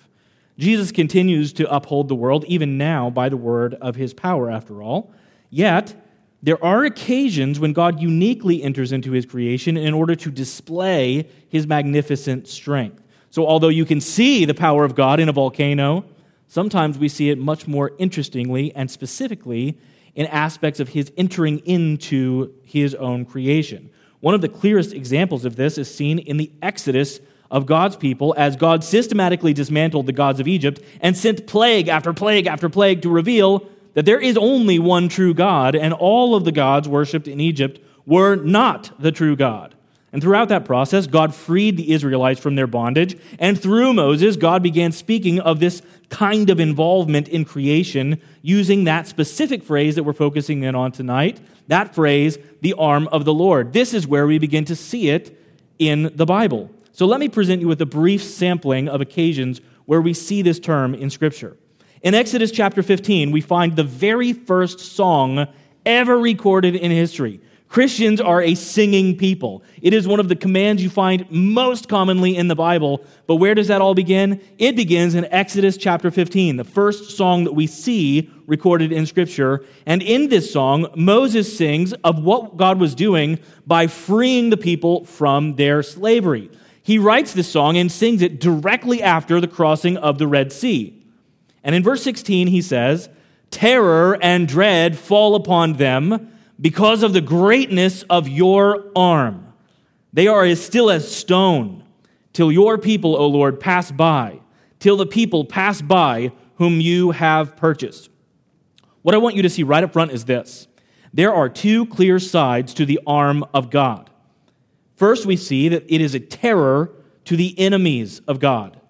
Jesus 0.59 0.91
continues 0.91 1.53
to 1.55 1.73
uphold 1.73 2.09
the 2.09 2.15
world 2.15 2.45
even 2.47 2.77
now 2.77 3.11
by 3.11 3.29
the 3.29 3.37
word 3.37 3.75
of 3.75 3.97
his 3.97 4.13
power, 4.13 4.51
after 4.51 4.83
all. 4.83 5.13
Yet, 5.51 5.95
there 6.43 6.63
are 6.65 6.85
occasions 6.85 7.59
when 7.59 7.73
God 7.73 8.01
uniquely 8.01 8.63
enters 8.63 8.93
into 8.93 9.13
his 9.13 9.25
creation 9.25 9.77
in 9.77 9.95
order 9.95 10.15
to 10.17 10.31
display 10.31 11.29
his 11.49 11.67
magnificent 11.67 12.47
strength. 12.49 13.03
So, 13.31 13.47
although 13.47 13.69
you 13.69 13.85
can 13.85 14.01
see 14.01 14.45
the 14.45 14.55
power 14.55 14.85
of 14.85 14.95
God 14.95 15.21
in 15.21 15.29
a 15.29 15.33
volcano, 15.33 16.05
sometimes 16.47 16.99
we 16.99 17.09
see 17.09 17.31
it 17.31 17.39
much 17.39 17.67
more 17.67 17.93
interestingly 17.99 18.75
and 18.75 18.91
specifically 18.91 19.79
in 20.19 20.27
aspects 20.27 20.81
of 20.81 20.89
his 20.89 21.13
entering 21.17 21.61
into 21.61 22.53
his 22.65 22.93
own 22.97 23.25
creation. 23.25 23.89
One 24.19 24.35
of 24.35 24.41
the 24.41 24.49
clearest 24.49 24.93
examples 24.93 25.45
of 25.45 25.55
this 25.55 25.79
is 25.79 25.95
seen 25.95 26.19
in 26.19 26.39
the 26.39 26.51
Exodus 26.61 27.21
of 27.53 27.67
God's 27.67 27.95
people 27.95 28.35
as 28.37 28.57
God 28.57 28.83
systematically 28.83 29.53
dismantled 29.53 30.07
the 30.07 30.13
gods 30.13 30.41
of 30.41 30.49
Egypt 30.49 30.83
and 31.01 31.17
sent 31.17 31.47
plague 31.47 31.87
after 31.87 32.13
plague 32.13 32.49
after 32.49 32.69
plague 32.69 33.03
to 33.03 33.09
reveal 33.09 33.69
that 33.95 34.07
there 34.07 34.19
is 34.19 34.37
only 34.37 34.81
one 34.81 35.09
true 35.09 35.35
God, 35.35 35.77
and 35.77 35.95
all 35.95 36.35
of 36.35 36.45
the 36.45 36.51
gods 36.51 36.89
worshipped 36.89 37.29
in 37.29 37.39
Egypt 37.39 37.81
were 38.05 38.35
not 38.35 38.91
the 39.01 39.13
true 39.13 39.37
God. 39.37 39.77
And 40.13 40.23
throughout 40.23 40.49
that 40.49 40.65
process, 40.65 41.07
God 41.07 41.35
freed 41.35 41.77
the 41.77 41.93
Israelites 41.93 42.41
from 42.41 42.55
their 42.55 42.67
bondage. 42.67 43.19
And 43.39 43.61
through 43.61 43.93
Moses, 43.93 44.37
God 44.37 44.63
began 44.63 44.91
speaking 44.91 45.39
of 45.39 45.61
this 45.61 45.83
kind 46.09 46.49
of 46.49 46.59
involvement 46.59 47.29
in 47.29 47.45
creation 47.45 48.21
using 48.41 48.85
that 48.85 49.07
specific 49.07 49.63
phrase 49.63 49.97
that 49.97 50.05
we're 50.05 50.15
focusing 50.15 50.63
in 50.63 50.75
on 50.75 50.93
tonight. 50.93 51.41
That 51.67 51.95
phrase, 51.95 52.39
the 52.63 52.75
arm 52.75 53.07
of 53.09 53.27
the 53.27 53.35
Lord. 53.35 53.75
This 53.75 53.93
is 53.93 54.07
where 54.07 54.27
we 54.27 54.39
begin 54.39 54.65
to 54.67 54.77
see 54.77 55.11
it 55.11 55.39
in 55.79 56.11
the 56.15 56.25
Bible. 56.25 56.71
So 56.93 57.05
let 57.05 57.21
me 57.21 57.29
present 57.29 57.61
you 57.61 57.69
with 57.69 57.81
a 57.83 57.87
brief 57.87 58.23
sampling 58.23 58.89
of 58.89 59.03
occasions 59.03 59.61
where 59.85 60.01
we 60.01 60.15
see 60.15 60.41
this 60.41 60.59
term 60.59 60.95
in 60.95 61.11
Scripture. 61.11 61.57
In 62.03 62.15
Exodus 62.15 62.51
chapter 62.51 62.83
15, 62.83 63.31
we 63.31 63.41
find 63.41 63.77
the 63.77 63.85
very 63.85 64.33
first 64.33 64.81
song 64.81 65.47
ever 65.85 66.19
recorded 66.19 66.75
in 66.75 66.91
history. 66.91 67.41
Christians 67.69 68.19
are 68.19 68.41
a 68.41 68.55
singing 68.55 69.17
people. 69.17 69.63
It 69.83 69.93
is 69.93 70.09
one 70.09 70.21
of 70.21 70.29
the 70.29 70.37
commands 70.37 70.83
you 70.83 70.89
find 70.89 71.31
most 71.31 71.87
commonly 71.87 72.35
in 72.35 72.49
the 72.49 72.55
Bible. 72.55 73.05
But 73.27 73.37
where 73.37 73.55
does 73.55 73.69
that 73.69 73.83
all 73.83 73.95
begin? 73.95 74.41
It 74.57 74.75
begins 74.75 75.15
in 75.15 75.27
Exodus 75.27 75.77
chapter 75.77 76.11
15, 76.11 76.57
the 76.57 76.65
first 76.65 77.15
song 77.15 77.45
that 77.45 77.53
we 77.53 77.67
see 77.67 78.31
recorded 78.47 78.91
in 78.91 79.05
Scripture. 79.05 79.67
And 79.85 80.03
in 80.03 80.31
this 80.31 80.51
song, 80.51 80.87
Moses 80.97 81.57
sings 81.57 81.93
of 82.05 82.23
what 82.25 82.57
God 82.57 82.81
was 82.81 82.95
doing 82.95 83.39
by 83.67 83.87
freeing 83.87 84.49
the 84.49 84.57
people 84.57 85.05
from 85.05 85.57
their 85.57 85.83
slavery. 85.83 86.51
He 86.83 86.99
writes 86.99 87.35
this 87.35 87.53
song 87.53 87.77
and 87.77 87.93
sings 87.93 88.23
it 88.23 88.41
directly 88.41 89.03
after 89.03 89.43
the 89.43 89.49
crossing 89.49 89.99
of 89.99 90.17
the 90.17 90.27
Red 90.27 90.55
Sea. 90.55 91.05
And 91.63 91.75
in 91.75 91.83
verse 91.83 92.03
16, 92.03 92.47
he 92.47 92.63
says, 92.63 93.11
Terror 93.51 94.17
and 94.23 94.49
dread 94.49 94.97
fall 94.97 95.35
upon 95.35 95.75
them 95.75 96.33
because 96.61 97.03
of 97.03 97.13
the 97.13 97.21
greatness 97.21 98.03
of 98.05 98.29
your 98.29 98.91
arm. 98.97 99.53
They 100.13 100.27
are 100.27 100.45
as 100.45 100.65
still 100.65 100.91
as 100.91 101.11
stone 101.11 101.85
till 102.33 102.51
your 102.51 102.79
people, 102.79 103.17
O 103.17 103.27
Lord, 103.27 103.61
pass 103.61 103.91
by, 103.91 104.41
till 104.79 104.97
the 104.97 105.07
people 105.07 105.45
pass 105.45 105.81
by 105.81 106.33
whom 106.57 106.81
you 106.81 107.13
have 107.13 107.57
purchased. 107.57 108.11
What 109.03 109.15
I 109.15 109.19
want 109.19 109.37
you 109.37 109.43
to 109.43 109.51
see 109.51 109.63
right 109.63 109.85
up 109.85 109.93
front 109.93 110.13
is 110.13 110.25
this 110.25 110.69
there 111.13 111.33
are 111.33 111.49
two 111.49 111.87
clear 111.87 112.19
sides 112.19 112.75
to 112.75 112.85
the 112.85 113.01
arm 113.07 113.45
of 113.55 113.71
God. 113.71 114.11
First, 114.97 115.27
we 115.27 115.37
see 115.37 115.69
that 115.69 115.85
it 115.89 116.01
is 116.01 116.15
a 116.15 116.21
terror 116.21 116.93
to 117.25 117.37
the 117.37 117.59
enemies 117.59 118.21
of 118.27 118.41
God, 118.41 118.81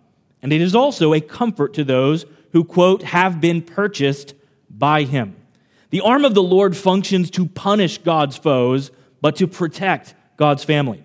and 0.42 0.52
it 0.52 0.60
is 0.60 0.75
also 0.75 1.12
a 1.12 1.20
comfort 1.20 1.75
to 1.75 1.84
those 1.84 2.25
who, 2.52 2.64
quote, 2.64 3.02
have 3.02 3.40
been 3.40 3.60
purchased 3.60 4.34
by 4.70 5.02
him. 5.02 5.37
The 5.90 6.00
arm 6.02 6.25
of 6.25 6.35
the 6.35 6.42
Lord 6.42 6.76
functions 6.76 7.30
to 7.33 7.47
punish 7.47 7.99
God's 7.99 8.37
foes, 8.37 8.90
but 9.21 9.37
to 9.37 9.47
protect 9.47 10.14
God's 10.37 10.64
family. 10.64 11.02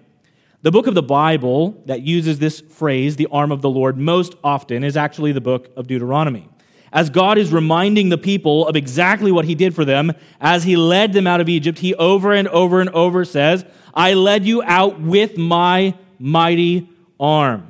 The 0.61 0.71
book 0.71 0.87
of 0.87 0.95
the 0.95 1.03
Bible 1.03 1.81
that 1.85 2.01
uses 2.01 2.39
this 2.39 2.61
phrase, 2.61 3.15
the 3.15 3.27
arm 3.31 3.51
of 3.51 3.61
the 3.61 3.69
Lord, 3.69 3.97
most 3.97 4.35
often 4.43 4.83
is 4.83 4.95
actually 4.95 5.31
the 5.31 5.41
book 5.41 5.69
of 5.75 5.87
Deuteronomy. 5.87 6.49
As 6.91 7.09
God 7.09 7.37
is 7.37 7.51
reminding 7.51 8.09
the 8.09 8.17
people 8.17 8.67
of 8.67 8.75
exactly 8.75 9.31
what 9.31 9.45
he 9.45 9.55
did 9.55 9.73
for 9.73 9.83
them 9.83 10.13
as 10.39 10.63
he 10.63 10.77
led 10.77 11.11
them 11.11 11.27
out 11.27 11.41
of 11.41 11.49
Egypt, 11.49 11.79
he 11.79 11.95
over 11.95 12.33
and 12.33 12.47
over 12.49 12.79
and 12.79 12.89
over 12.91 13.25
says, 13.25 13.65
I 13.93 14.13
led 14.13 14.45
you 14.45 14.61
out 14.63 15.01
with 15.01 15.37
my 15.37 15.95
mighty 16.19 16.87
arm. 17.19 17.67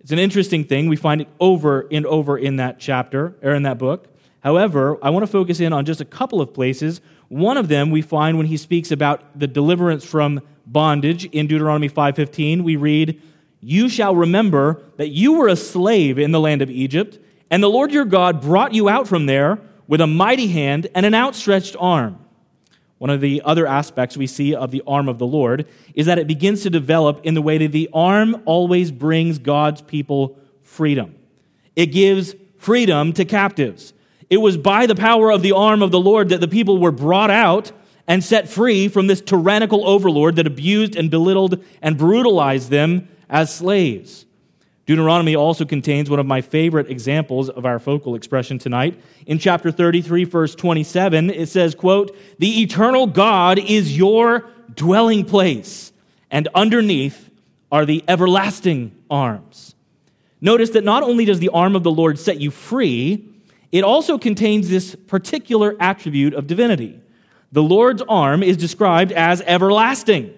It's 0.00 0.12
an 0.12 0.18
interesting 0.18 0.64
thing. 0.64 0.88
We 0.88 0.96
find 0.96 1.22
it 1.22 1.28
over 1.40 1.88
and 1.90 2.04
over 2.04 2.36
in 2.36 2.56
that 2.56 2.78
chapter, 2.78 3.34
or 3.42 3.54
in 3.54 3.62
that 3.62 3.78
book. 3.78 4.13
However, 4.44 4.98
I 5.02 5.10
want 5.10 5.24
to 5.24 5.32
focus 5.32 5.58
in 5.58 5.72
on 5.72 5.84
just 5.86 6.00
a 6.00 6.04
couple 6.04 6.40
of 6.40 6.54
places 6.54 7.00
One 7.28 7.56
of 7.56 7.68
them 7.68 7.90
we 7.90 8.02
find 8.02 8.36
when 8.36 8.46
he 8.46 8.56
speaks 8.56 8.90
about 8.90 9.38
the 9.38 9.46
deliverance 9.46 10.04
from 10.04 10.40
bondage 10.66 11.24
in 11.26 11.46
Deuteronomy 11.46 11.88
5:15. 11.88 12.64
We 12.64 12.76
read, 12.76 13.20
"You 13.60 13.88
shall 13.88 14.14
remember 14.14 14.82
that 14.98 15.08
you 15.08 15.32
were 15.32 15.48
a 15.48 15.56
slave 15.56 16.18
in 16.18 16.32
the 16.32 16.40
land 16.40 16.62
of 16.62 16.70
Egypt, 16.70 17.18
and 17.50 17.62
the 17.62 17.70
Lord 17.70 17.92
your 17.92 18.04
God 18.04 18.40
brought 18.40 18.74
you 18.74 18.88
out 18.88 19.08
from 19.08 19.26
there 19.26 19.58
with 19.88 20.00
a 20.00 20.06
mighty 20.06 20.48
hand 20.48 20.86
and 20.94 21.04
an 21.04 21.14
outstretched 21.14 21.76
arm." 21.80 22.18
One 22.98 23.10
of 23.10 23.20
the 23.20 23.42
other 23.44 23.66
aspects 23.66 24.16
we 24.16 24.26
see 24.26 24.54
of 24.54 24.70
the 24.70 24.82
arm 24.86 25.08
of 25.08 25.18
the 25.18 25.26
Lord 25.26 25.66
is 25.94 26.06
that 26.06 26.18
it 26.18 26.26
begins 26.26 26.62
to 26.62 26.70
develop 26.70 27.20
in 27.24 27.34
the 27.34 27.42
way 27.42 27.58
that 27.58 27.72
the 27.72 27.88
arm 27.92 28.36
always 28.44 28.92
brings 28.92 29.38
God's 29.38 29.82
people 29.82 30.36
freedom. 30.62 31.14
It 31.74 31.86
gives 31.86 32.36
freedom 32.56 33.12
to 33.14 33.24
captives. 33.24 33.92
It 34.30 34.38
was 34.38 34.56
by 34.56 34.86
the 34.86 34.94
power 34.94 35.30
of 35.30 35.42
the 35.42 35.52
arm 35.52 35.82
of 35.82 35.90
the 35.90 36.00
Lord 36.00 36.30
that 36.30 36.40
the 36.40 36.48
people 36.48 36.78
were 36.78 36.90
brought 36.90 37.30
out 37.30 37.72
and 38.06 38.22
set 38.22 38.48
free 38.48 38.88
from 38.88 39.06
this 39.06 39.20
tyrannical 39.20 39.86
overlord 39.86 40.36
that 40.36 40.46
abused 40.46 40.96
and 40.96 41.10
belittled 41.10 41.62
and 41.80 41.96
brutalized 41.96 42.70
them 42.70 43.08
as 43.28 43.54
slaves. 43.54 44.26
Deuteronomy 44.86 45.34
also 45.34 45.64
contains 45.64 46.10
one 46.10 46.18
of 46.18 46.26
my 46.26 46.42
favorite 46.42 46.90
examples 46.90 47.48
of 47.48 47.64
our 47.64 47.78
focal 47.78 48.14
expression 48.14 48.58
tonight. 48.58 49.00
In 49.26 49.38
chapter 49.38 49.70
33, 49.70 50.24
verse 50.24 50.54
27, 50.54 51.30
it 51.30 51.48
says, 51.48 51.74
quote, 51.74 52.14
The 52.38 52.62
eternal 52.62 53.06
God 53.06 53.58
is 53.58 53.96
your 53.96 54.44
dwelling 54.74 55.24
place, 55.24 55.92
and 56.30 56.48
underneath 56.54 57.30
are 57.72 57.86
the 57.86 58.04
everlasting 58.06 58.94
arms. 59.10 59.74
Notice 60.42 60.70
that 60.70 60.84
not 60.84 61.02
only 61.02 61.24
does 61.24 61.38
the 61.38 61.48
arm 61.48 61.74
of 61.74 61.82
the 61.82 61.90
Lord 61.90 62.18
set 62.18 62.38
you 62.38 62.50
free, 62.50 63.33
it 63.72 63.84
also 63.84 64.18
contains 64.18 64.68
this 64.68 64.94
particular 64.94 65.76
attribute 65.80 66.34
of 66.34 66.46
divinity. 66.46 67.00
The 67.52 67.62
Lord's 67.62 68.02
arm 68.08 68.42
is 68.42 68.56
described 68.56 69.12
as 69.12 69.40
everlasting. 69.42 70.34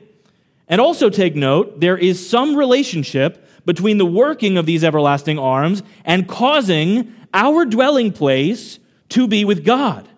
And 0.68 0.80
also 0.80 1.11
take 1.11 1.35
note, 1.35 1.80
there 1.80 1.97
is 1.97 2.28
some 2.28 2.56
relationship 2.56 3.47
between 3.64 3.99
the 3.99 4.06
working 4.06 4.56
of 4.56 4.66
these 4.66 4.85
everlasting 4.85 5.38
arms 5.38 5.83
and 6.04 6.28
causing 6.28 7.14
our 7.33 7.64
dwelling 7.64 8.12
place 8.12 8.78
to 9.11 9.26
be 9.26 9.45
with 9.45 9.64
God. 9.64 10.09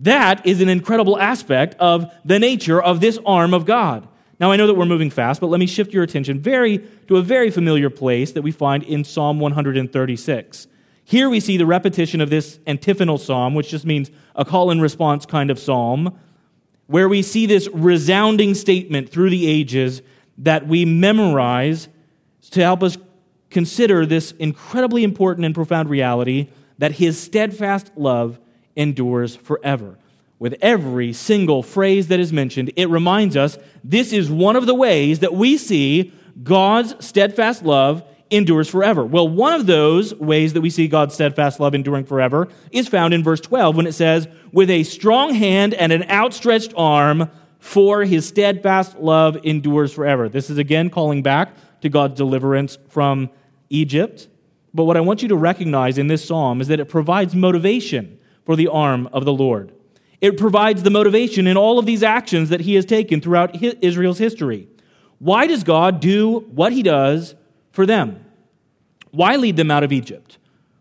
That 0.00 0.46
is 0.46 0.60
an 0.60 0.68
incredible 0.68 1.18
aspect 1.18 1.74
of 1.80 2.12
the 2.24 2.38
nature 2.38 2.80
of 2.80 3.00
this 3.00 3.18
arm 3.26 3.52
of 3.52 3.64
God. 3.64 4.06
Now, 4.40 4.52
I 4.52 4.56
know 4.56 4.68
that 4.68 4.74
we're 4.74 4.86
moving 4.86 5.10
fast, 5.10 5.40
but 5.40 5.48
let 5.48 5.58
me 5.58 5.66
shift 5.66 5.92
your 5.92 6.04
attention 6.04 6.38
very, 6.38 6.78
to 7.08 7.16
a 7.16 7.22
very 7.22 7.50
familiar 7.50 7.90
place 7.90 8.32
that 8.32 8.42
we 8.42 8.52
find 8.52 8.84
in 8.84 9.02
Psalm 9.02 9.40
136. 9.40 10.68
Here 11.08 11.30
we 11.30 11.40
see 11.40 11.56
the 11.56 11.64
repetition 11.64 12.20
of 12.20 12.28
this 12.28 12.60
antiphonal 12.66 13.16
psalm, 13.16 13.54
which 13.54 13.70
just 13.70 13.86
means 13.86 14.10
a 14.36 14.44
call 14.44 14.70
and 14.70 14.82
response 14.82 15.24
kind 15.24 15.50
of 15.50 15.58
psalm, 15.58 16.18
where 16.86 17.08
we 17.08 17.22
see 17.22 17.46
this 17.46 17.66
resounding 17.72 18.52
statement 18.54 19.08
through 19.08 19.30
the 19.30 19.46
ages 19.46 20.02
that 20.36 20.68
we 20.68 20.84
memorize 20.84 21.88
to 22.50 22.60
help 22.60 22.82
us 22.82 22.98
consider 23.48 24.04
this 24.04 24.32
incredibly 24.32 25.02
important 25.02 25.46
and 25.46 25.54
profound 25.54 25.88
reality 25.88 26.48
that 26.76 26.92
his 26.92 27.18
steadfast 27.18 27.90
love 27.96 28.38
endures 28.76 29.34
forever. 29.34 29.96
With 30.38 30.56
every 30.60 31.14
single 31.14 31.62
phrase 31.62 32.08
that 32.08 32.20
is 32.20 32.34
mentioned, 32.34 32.70
it 32.76 32.90
reminds 32.90 33.34
us 33.34 33.56
this 33.82 34.12
is 34.12 34.30
one 34.30 34.56
of 34.56 34.66
the 34.66 34.74
ways 34.74 35.20
that 35.20 35.32
we 35.32 35.56
see 35.56 36.12
God's 36.42 37.02
steadfast 37.02 37.64
love 37.64 38.04
endures 38.30 38.68
forever. 38.68 39.04
Well, 39.04 39.28
one 39.28 39.54
of 39.54 39.66
those 39.66 40.14
ways 40.14 40.52
that 40.52 40.60
we 40.60 40.70
see 40.70 40.88
God's 40.88 41.14
steadfast 41.14 41.60
love 41.60 41.74
enduring 41.74 42.04
forever 42.04 42.48
is 42.70 42.88
found 42.88 43.14
in 43.14 43.22
verse 43.22 43.40
12 43.40 43.76
when 43.76 43.86
it 43.86 43.92
says, 43.92 44.28
With 44.52 44.70
a 44.70 44.82
strong 44.82 45.34
hand 45.34 45.74
and 45.74 45.92
an 45.92 46.04
outstretched 46.10 46.74
arm, 46.76 47.30
for 47.58 48.04
his 48.04 48.26
steadfast 48.26 48.98
love 48.98 49.36
endures 49.44 49.92
forever. 49.92 50.28
This 50.28 50.50
is 50.50 50.58
again 50.58 50.90
calling 50.90 51.22
back 51.22 51.54
to 51.80 51.88
God's 51.88 52.14
deliverance 52.14 52.78
from 52.88 53.30
Egypt. 53.70 54.28
But 54.74 54.84
what 54.84 54.96
I 54.96 55.00
want 55.00 55.22
you 55.22 55.28
to 55.28 55.36
recognize 55.36 55.98
in 55.98 56.06
this 56.06 56.24
psalm 56.24 56.60
is 56.60 56.68
that 56.68 56.80
it 56.80 56.86
provides 56.86 57.34
motivation 57.34 58.18
for 58.44 58.56
the 58.56 58.68
arm 58.68 59.08
of 59.12 59.24
the 59.24 59.32
Lord. 59.32 59.72
It 60.20 60.36
provides 60.36 60.82
the 60.82 60.90
motivation 60.90 61.46
in 61.46 61.56
all 61.56 61.78
of 61.78 61.86
these 61.86 62.02
actions 62.02 62.48
that 62.48 62.60
he 62.60 62.74
has 62.74 62.84
taken 62.84 63.20
throughout 63.20 63.62
Israel's 63.62 64.18
history. 64.18 64.68
Why 65.18 65.46
does 65.46 65.64
God 65.64 66.00
do 66.00 66.40
what 66.50 66.72
he 66.72 66.82
does 66.82 67.34
for 67.78 67.86
them? 67.86 68.24
Why 69.12 69.36
lead 69.36 69.56
them 69.56 69.70
out 69.70 69.84
of 69.84 69.92
Egypt? 69.92 70.38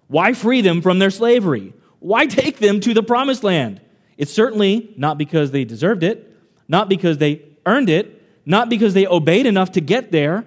Why 0.08 0.34
free 0.34 0.62
them 0.62 0.82
from 0.82 0.98
their 0.98 1.12
slavery? 1.12 1.74
Why 2.00 2.26
take 2.26 2.58
them 2.58 2.80
to 2.80 2.94
the 2.96 3.04
promised 3.04 3.44
land? 3.44 3.82
It's 4.18 4.34
certainly 4.34 4.94
not 4.98 5.20
because 5.20 5.52
they 5.52 5.64
deserved 5.64 6.02
it, 6.02 6.36
not 6.68 6.90
because 6.90 7.20
they 7.20 7.44
earned 7.68 7.90
it, 7.90 8.24
not 8.48 8.68
because 8.68 8.96
they 8.96 9.06
obeyed 9.06 9.46
enough 9.46 9.74
to 9.74 9.82
get 9.82 10.12
there, 10.12 10.46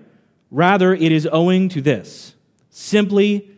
Rather, 0.51 0.93
it 0.93 1.13
is 1.13 1.29
owing 1.31 1.69
to 1.71 1.81
this 1.81 2.35
simply 2.73 3.49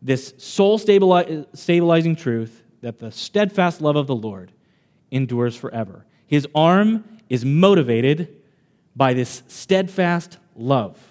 this 0.00 0.32
soul 0.38 0.78
stabilizing 0.78 2.16
truth 2.16 2.62
that 2.82 2.98
the 2.98 3.10
steadfast 3.10 3.80
love 3.80 3.96
of 3.96 4.06
the 4.06 4.14
Lord 4.14 4.52
endures 5.10 5.56
forever. 5.56 6.04
His 6.26 6.46
arm 6.54 7.04
is 7.28 7.44
motivated 7.44 8.36
by 8.94 9.14
this 9.14 9.42
steadfast 9.48 10.38
love. 10.54 11.07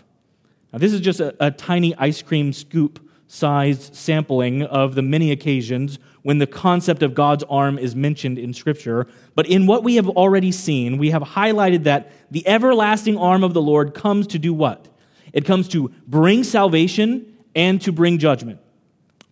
Now, 0.77 0.81
this 0.81 0.93
is 0.93 1.01
just 1.01 1.19
a, 1.19 1.35
a 1.43 1.49
tiny 1.49 1.95
ice 1.95 2.21
cream 2.21 2.53
scoop 2.53 2.99
sized 3.25 3.95
sampling 3.95 4.61
of 4.61 4.93
the 4.93 5.01
many 5.01 5.31
occasions 5.31 5.97
when 6.21 6.37
the 6.37 6.45
concept 6.45 7.01
of 7.01 7.15
God's 7.15 7.43
arm 7.49 7.79
is 7.79 7.95
mentioned 7.95 8.37
in 8.37 8.53
Scripture. 8.53 9.07
But 9.33 9.47
in 9.47 9.65
what 9.65 9.83
we 9.83 9.95
have 9.95 10.07
already 10.07 10.51
seen, 10.51 10.99
we 10.99 11.09
have 11.09 11.23
highlighted 11.23 11.85
that 11.85 12.11
the 12.29 12.47
everlasting 12.47 13.17
arm 13.17 13.43
of 13.43 13.55
the 13.55 13.61
Lord 13.61 13.95
comes 13.95 14.27
to 14.27 14.37
do 14.37 14.53
what? 14.53 14.87
It 15.33 15.45
comes 15.45 15.67
to 15.69 15.91
bring 16.05 16.43
salvation 16.43 17.39
and 17.55 17.81
to 17.81 17.91
bring 17.91 18.19
judgment, 18.19 18.59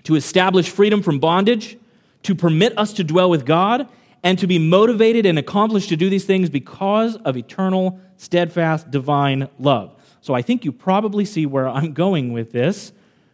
to 0.06 0.16
establish 0.16 0.68
freedom 0.68 1.04
from 1.04 1.20
bondage, 1.20 1.78
to 2.24 2.34
permit 2.34 2.76
us 2.76 2.92
to 2.94 3.04
dwell 3.04 3.30
with 3.30 3.46
God, 3.46 3.88
and 4.24 4.40
to 4.40 4.48
be 4.48 4.58
motivated 4.58 5.28
and 5.28 5.38
accomplished 5.38 5.90
to 5.90 5.96
do 5.96 6.10
these 6.10 6.26
things 6.26 6.50
because 6.50 7.18
of 7.18 7.38
eternal, 7.38 8.00
steadfast, 8.18 8.90
divine 8.90 9.48
love. 9.60 9.96
So 10.26 10.34
I 10.34 10.42
think 10.42 10.66
you 10.66 10.72
probably 10.72 11.24
see 11.24 11.46
where 11.46 11.70
I'm 11.70 11.94
going 11.94 12.34
with 12.34 12.52
this. 12.52 12.92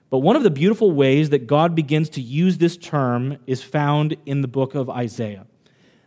But 0.09 0.17
one 0.17 0.35
of 0.35 0.43
the 0.43 0.49
beautiful 0.49 0.91
ways 0.91 1.29
that 1.29 1.47
God 1.47 1.73
begins 1.73 2.09
to 2.09 2.21
use 2.21 2.57
this 2.57 2.75
term 2.75 3.37
is 3.47 3.63
found 3.63 4.17
in 4.25 4.41
the 4.41 4.49
book 4.49 4.75
of 4.75 4.89
Isaiah. 4.89 5.45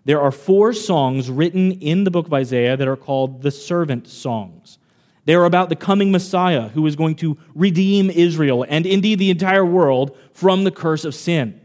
There 0.05 0.21
are 0.21 0.31
four 0.31 0.75
songs 0.75 1.31
written 1.31 1.73
in 1.73 2.05
the 2.05 2.11
book 2.11 2.27
of 2.27 2.35
Isaiah 2.35 2.77
that 2.77 2.87
are 2.87 2.99
called 2.99 3.41
the 3.41 3.51
servant 3.51 4.07
songs. 4.09 4.77
They 5.25 5.35
are 5.35 5.47
about 5.47 5.71
the 5.71 5.75
coming 5.75 6.13
Messiah 6.13 6.69
who 6.69 6.87
is 6.87 6.97
going 6.97 7.15
to 7.15 7.39
redeem 7.55 8.11
Israel 8.11 8.67
and 8.69 8.85
indeed 8.85 9.19
the 9.19 9.31
entire 9.31 9.65
world 9.65 10.15
from 10.35 10.65
the 10.65 10.71
curse 10.71 11.07
of 11.07 11.15
sin. 11.15 11.59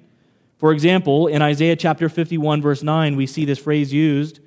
For 0.59 0.71
example, 0.71 1.27
in 1.27 1.41
Isaiah 1.41 1.75
chapter 1.75 2.07
51, 2.07 2.61
verse 2.61 2.83
9, 2.83 3.17
we 3.17 3.27
see 3.27 3.43
this 3.43 3.59
phrase 3.59 3.91
used, 3.91 4.39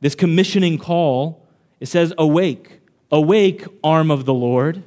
this 0.00 0.14
commissioning 0.14 0.78
call. 0.78 1.46
It 1.80 1.88
says, 1.88 2.14
Awake, 2.16 2.80
awake, 3.10 3.64
arm 3.82 4.10
of 4.10 4.24
the 4.24 4.34
Lord, 4.34 4.82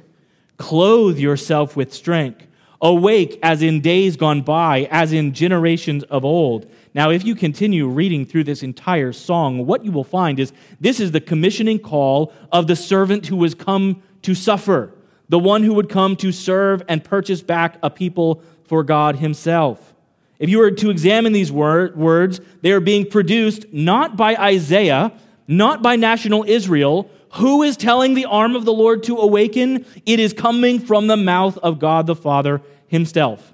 clothe 0.56 1.18
yourself 1.18 1.76
with 1.76 1.92
strength. 1.92 2.46
Awake 2.82 3.38
as 3.42 3.60
in 3.62 3.82
days 3.82 4.16
gone 4.16 4.40
by, 4.40 4.88
as 4.90 5.12
in 5.12 5.34
generations 5.34 6.02
of 6.04 6.24
old. 6.24 6.70
Now, 6.94 7.10
if 7.10 7.24
you 7.24 7.34
continue 7.34 7.86
reading 7.86 8.24
through 8.24 8.44
this 8.44 8.62
entire 8.62 9.12
song, 9.12 9.66
what 9.66 9.84
you 9.84 9.92
will 9.92 10.04
find 10.04 10.40
is 10.40 10.52
this 10.80 10.98
is 10.98 11.12
the 11.12 11.20
commissioning 11.20 11.78
call 11.78 12.32
of 12.50 12.66
the 12.66 12.76
servant 12.76 13.26
who 13.26 13.42
has 13.42 13.54
come 13.54 14.02
to 14.22 14.34
suffer, 14.34 14.94
the 15.28 15.38
one 15.38 15.62
who 15.62 15.74
would 15.74 15.90
come 15.90 16.16
to 16.16 16.32
serve 16.32 16.82
and 16.88 17.04
purchase 17.04 17.42
back 17.42 17.76
a 17.82 17.90
people 17.90 18.42
for 18.64 18.82
God 18.82 19.16
Himself. 19.16 19.94
If 20.38 20.48
you 20.48 20.58
were 20.58 20.70
to 20.70 20.88
examine 20.88 21.34
these 21.34 21.52
wor- 21.52 21.92
words, 21.94 22.40
they 22.62 22.72
are 22.72 22.80
being 22.80 23.08
produced 23.08 23.66
not 23.72 24.16
by 24.16 24.34
Isaiah, 24.36 25.12
not 25.46 25.82
by 25.82 25.96
national 25.96 26.44
Israel. 26.44 27.10
Who 27.34 27.62
is 27.62 27.76
telling 27.76 28.14
the 28.14 28.26
arm 28.26 28.56
of 28.56 28.64
the 28.64 28.72
Lord 28.72 29.04
to 29.04 29.16
awaken? 29.18 29.86
It 30.04 30.18
is 30.18 30.32
coming 30.32 30.80
from 30.80 31.06
the 31.06 31.16
mouth 31.16 31.56
of 31.58 31.78
God 31.78 32.06
the 32.06 32.16
Father 32.16 32.60
Himself. 32.88 33.52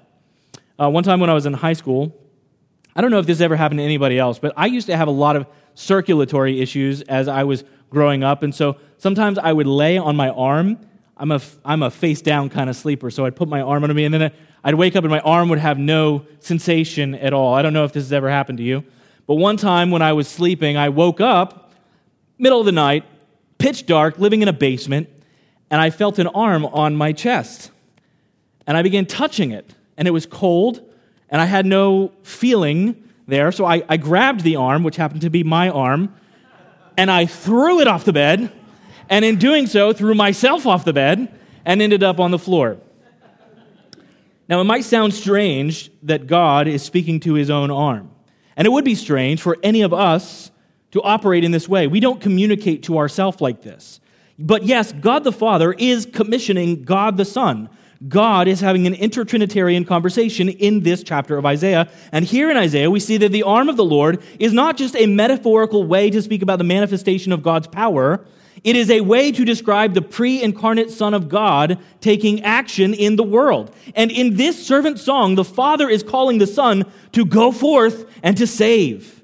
Uh, 0.79 0.89
one 0.89 1.03
time 1.03 1.19
when 1.19 1.29
I 1.29 1.33
was 1.33 1.45
in 1.45 1.53
high 1.53 1.73
school, 1.73 2.15
I 2.95 3.01
don't 3.01 3.11
know 3.11 3.19
if 3.19 3.27
this 3.27 3.41
ever 3.41 3.55
happened 3.55 3.79
to 3.79 3.83
anybody 3.83 4.17
else, 4.17 4.39
but 4.39 4.53
I 4.57 4.65
used 4.65 4.87
to 4.87 4.97
have 4.97 5.07
a 5.07 5.11
lot 5.11 5.35
of 5.35 5.45
circulatory 5.75 6.59
issues 6.59 7.03
as 7.03 7.27
I 7.27 7.43
was 7.43 7.63
growing 7.91 8.23
up. 8.23 8.41
And 8.41 8.53
so 8.53 8.77
sometimes 8.97 9.37
I 9.37 9.53
would 9.53 9.67
lay 9.67 9.99
on 9.99 10.15
my 10.15 10.29
arm. 10.29 10.79
I'm 11.15 11.31
a, 11.31 11.41
I'm 11.63 11.83
a 11.83 11.91
face 11.91 12.21
down 12.21 12.49
kind 12.49 12.69
of 12.69 12.75
sleeper, 12.75 13.11
so 13.11 13.25
I'd 13.25 13.35
put 13.35 13.47
my 13.47 13.61
arm 13.61 13.83
under 13.83 13.93
me, 13.93 14.05
and 14.05 14.13
then 14.13 14.31
I'd 14.63 14.75
wake 14.75 14.95
up 14.95 15.03
and 15.03 15.11
my 15.11 15.19
arm 15.19 15.49
would 15.49 15.59
have 15.59 15.77
no 15.77 16.25
sensation 16.39 17.13
at 17.15 17.31
all. 17.31 17.53
I 17.53 17.61
don't 17.61 17.73
know 17.73 17.85
if 17.85 17.93
this 17.93 18.03
has 18.03 18.13
ever 18.13 18.29
happened 18.29 18.57
to 18.57 18.63
you. 18.63 18.83
But 19.27 19.35
one 19.35 19.57
time 19.57 19.91
when 19.91 20.01
I 20.01 20.13
was 20.13 20.27
sleeping, 20.27 20.77
I 20.77 20.89
woke 20.89 21.21
up, 21.21 21.73
middle 22.39 22.59
of 22.59 22.65
the 22.65 22.71
night, 22.71 23.05
pitch 23.57 23.85
dark, 23.85 24.19
living 24.19 24.41
in 24.41 24.47
a 24.47 24.53
basement, 24.53 25.09
and 25.69 25.81
I 25.81 25.89
felt 25.89 26.19
an 26.19 26.27
arm 26.27 26.65
on 26.65 26.95
my 26.95 27.11
chest. 27.11 27.71
And 28.65 28.77
I 28.77 28.81
began 28.81 29.05
touching 29.05 29.51
it, 29.51 29.73
and 29.97 30.07
it 30.07 30.11
was 30.11 30.25
cold, 30.25 30.81
and 31.29 31.41
I 31.41 31.45
had 31.45 31.65
no 31.65 32.11
feeling 32.23 33.03
there. 33.27 33.51
So 33.51 33.65
I, 33.65 33.83
I 33.89 33.97
grabbed 33.97 34.41
the 34.41 34.55
arm, 34.55 34.83
which 34.83 34.95
happened 34.95 35.21
to 35.21 35.29
be 35.29 35.43
my 35.43 35.69
arm, 35.69 36.13
and 36.97 37.11
I 37.11 37.25
threw 37.25 37.79
it 37.79 37.87
off 37.87 38.05
the 38.05 38.13
bed. 38.13 38.51
And 39.09 39.23
in 39.23 39.37
doing 39.37 39.67
so, 39.67 39.93
threw 39.93 40.13
myself 40.13 40.65
off 40.65 40.83
the 40.83 40.93
bed 40.93 41.33
and 41.63 41.81
ended 41.81 42.03
up 42.03 42.19
on 42.19 42.31
the 42.31 42.39
floor. 42.39 42.77
Now, 44.49 44.61
it 44.61 44.65
might 44.65 44.85
sound 44.85 45.13
strange 45.13 45.91
that 46.03 46.27
God 46.27 46.67
is 46.67 46.81
speaking 46.81 47.19
to 47.21 47.33
his 47.33 47.49
own 47.49 47.69
arm. 47.69 48.11
And 48.55 48.65
it 48.65 48.69
would 48.69 48.85
be 48.85 48.95
strange 48.95 49.41
for 49.41 49.57
any 49.61 49.81
of 49.81 49.93
us 49.93 50.51
to 50.97 51.03
operate 51.03 51.43
in 51.43 51.51
this 51.51 51.69
way. 51.69 51.87
We 51.87 51.99
don't 51.99 52.19
communicate 52.19 52.83
to 52.83 52.97
ourselves 52.97 53.41
like 53.41 53.61
this. 53.61 53.99
But 54.39 54.63
yes, 54.63 54.91
God 54.91 55.23
the 55.23 55.31
Father 55.31 55.73
is 55.73 56.05
commissioning 56.05 56.83
God 56.83 57.17
the 57.17 57.25
Son. 57.25 57.69
God 58.07 58.47
is 58.47 58.59
having 58.59 58.85
an 58.85 58.93
intertrinitarian 58.93 59.87
conversation 59.87 60.49
in 60.49 60.81
this 60.81 61.01
chapter 61.01 61.37
of 61.37 61.45
Isaiah. 61.45 61.89
And 62.11 62.23
here 62.23 62.51
in 62.51 62.57
Isaiah, 62.57 62.91
we 62.91 62.99
see 62.99 63.17
that 63.17 63.31
the 63.31 63.43
arm 63.43 63.69
of 63.69 63.77
the 63.77 63.85
Lord 63.85 64.21
is 64.39 64.53
not 64.53 64.77
just 64.77 64.95
a 64.95 65.07
metaphorical 65.07 65.83
way 65.83 66.11
to 66.11 66.21
speak 66.21 66.43
about 66.43 66.59
the 66.59 66.63
manifestation 66.63 67.31
of 67.31 67.41
God's 67.41 67.67
power, 67.67 68.23
it 68.63 68.75
is 68.75 68.89
a 68.91 69.01
way 69.01 69.31
to 69.31 69.45
describe 69.45 69.93
the 69.93 70.01
pre 70.01 70.41
incarnate 70.41 70.91
Son 70.91 71.13
of 71.13 71.29
God 71.29 71.79
taking 72.01 72.43
action 72.43 72.93
in 72.93 73.15
the 73.15 73.23
world. 73.23 73.73
And 73.95 74.11
in 74.11 74.35
this 74.35 74.65
servant 74.65 74.99
song, 74.99 75.35
the 75.35 75.43
Father 75.43 75.89
is 75.89 76.03
calling 76.03 76.37
the 76.37 76.47
Son 76.47 76.85
to 77.13 77.25
go 77.25 77.51
forth 77.51 78.05
and 78.21 78.37
to 78.37 78.45
save. 78.45 79.16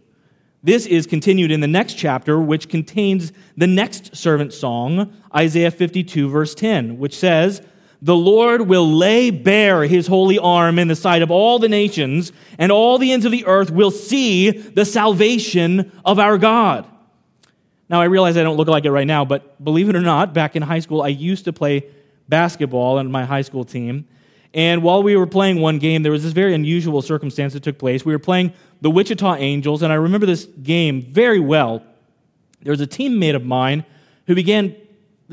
This 0.65 0.86
is 0.86 1.05
continued 1.05 1.51
in 1.51 1.60
the 1.60 1.67
next 1.67 1.96
chapter, 1.96 2.39
which 2.39 2.70
contains 2.70 3.34
the 3.58 3.67
next 3.67 4.15
servant 4.15 4.53
song, 4.53 5.13
Isaiah 5.36 5.72
52, 5.72 6.29
verse 6.29 6.55
10, 6.55 6.98
which 6.98 7.17
says, 7.17 7.62
The 8.01 8.15
Lord 8.15 8.62
will 8.62 8.89
lay 8.89 9.29
bare 9.29 9.84
his 9.84 10.08
holy 10.08 10.39
arm 10.39 10.79
in 10.79 10.88
the 10.88 10.96
sight 10.96 11.22
of 11.22 11.29
all 11.29 11.60
the 11.60 11.67
nations, 11.67 12.32
and 12.58 12.72
all 12.72 12.98
the 12.98 13.12
ends 13.12 13.25
of 13.25 13.34
the 13.34 13.46
earth 13.46 13.72
will 13.72 13.91
see 13.91 14.51
the 14.51 14.86
salvation 14.86 15.91
of 16.05 16.17
our 16.17 16.38
God. 16.38 16.88
Now, 17.89 18.00
I 18.00 18.05
realize 18.05 18.38
I 18.38 18.43
don't 18.43 18.55
look 18.55 18.70
like 18.70 18.86
it 18.86 18.91
right 18.91 19.05
now, 19.05 19.25
but 19.25 19.62
believe 19.62 19.89
it 19.89 19.98
or 19.98 20.01
not, 20.01 20.34
back 20.34 20.55
in 20.55 20.62
high 20.62 20.79
school, 20.79 21.01
I 21.01 21.10
used 21.10 21.43
to 21.43 21.51
play 21.51 21.88
basketball 22.29 23.00
on 23.00 23.12
my 23.12 23.25
high 23.25 23.41
school 23.41 23.65
team. 23.65 24.08
And 24.53 24.84
while 24.84 25.01
we 25.01 25.17
were 25.17 25.27
playing 25.27 25.60
one 25.60 25.79
game, 25.79 26.03
there 26.03 26.12
was 26.12 26.24
this 26.24 26.32
very 26.32 26.53
unusual 26.53 27.01
circumstance 27.01 27.53
that 27.53 27.63
took 27.63 27.79
place. 27.79 28.05
We 28.05 28.13
were 28.13 28.20
playing 28.20 28.53
the 28.84 28.92
Wichita 28.92 29.36
Angels, 29.36 29.82
and 29.82 29.94
I 29.94 29.96
remember 29.96 30.25
this 30.25 30.44
game 30.44 31.02
very 31.02 31.40
well. 31.40 31.82
There 32.63 32.72
was 32.72 32.82
a 32.82 32.88
teammate 32.88 33.34
of 33.34 33.46
mine 33.46 33.86
who 34.28 34.36
began 34.36 34.75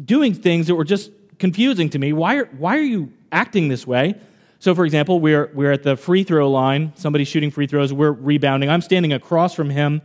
doing 0.04 0.34
things 0.34 0.68
that 0.68 0.76
were 0.76 0.84
just 0.84 1.10
confusing 1.40 1.90
to 1.90 1.98
me. 1.98 2.12
Why 2.12 2.36
are, 2.36 2.44
why 2.44 2.76
are 2.76 2.82
you 2.82 3.12
acting 3.32 3.66
this 3.66 3.84
way? 3.84 4.14
So, 4.60 4.72
for 4.72 4.84
example, 4.84 5.18
we're, 5.18 5.50
we're 5.52 5.72
at 5.72 5.82
the 5.82 5.96
free 5.96 6.22
throw 6.22 6.48
line, 6.48 6.92
somebody's 6.94 7.26
shooting 7.26 7.50
free 7.50 7.66
throws, 7.66 7.92
we're 7.92 8.12
rebounding. 8.12 8.70
I'm 8.70 8.82
standing 8.82 9.12
across 9.12 9.52
from 9.52 9.68
him 9.68 10.00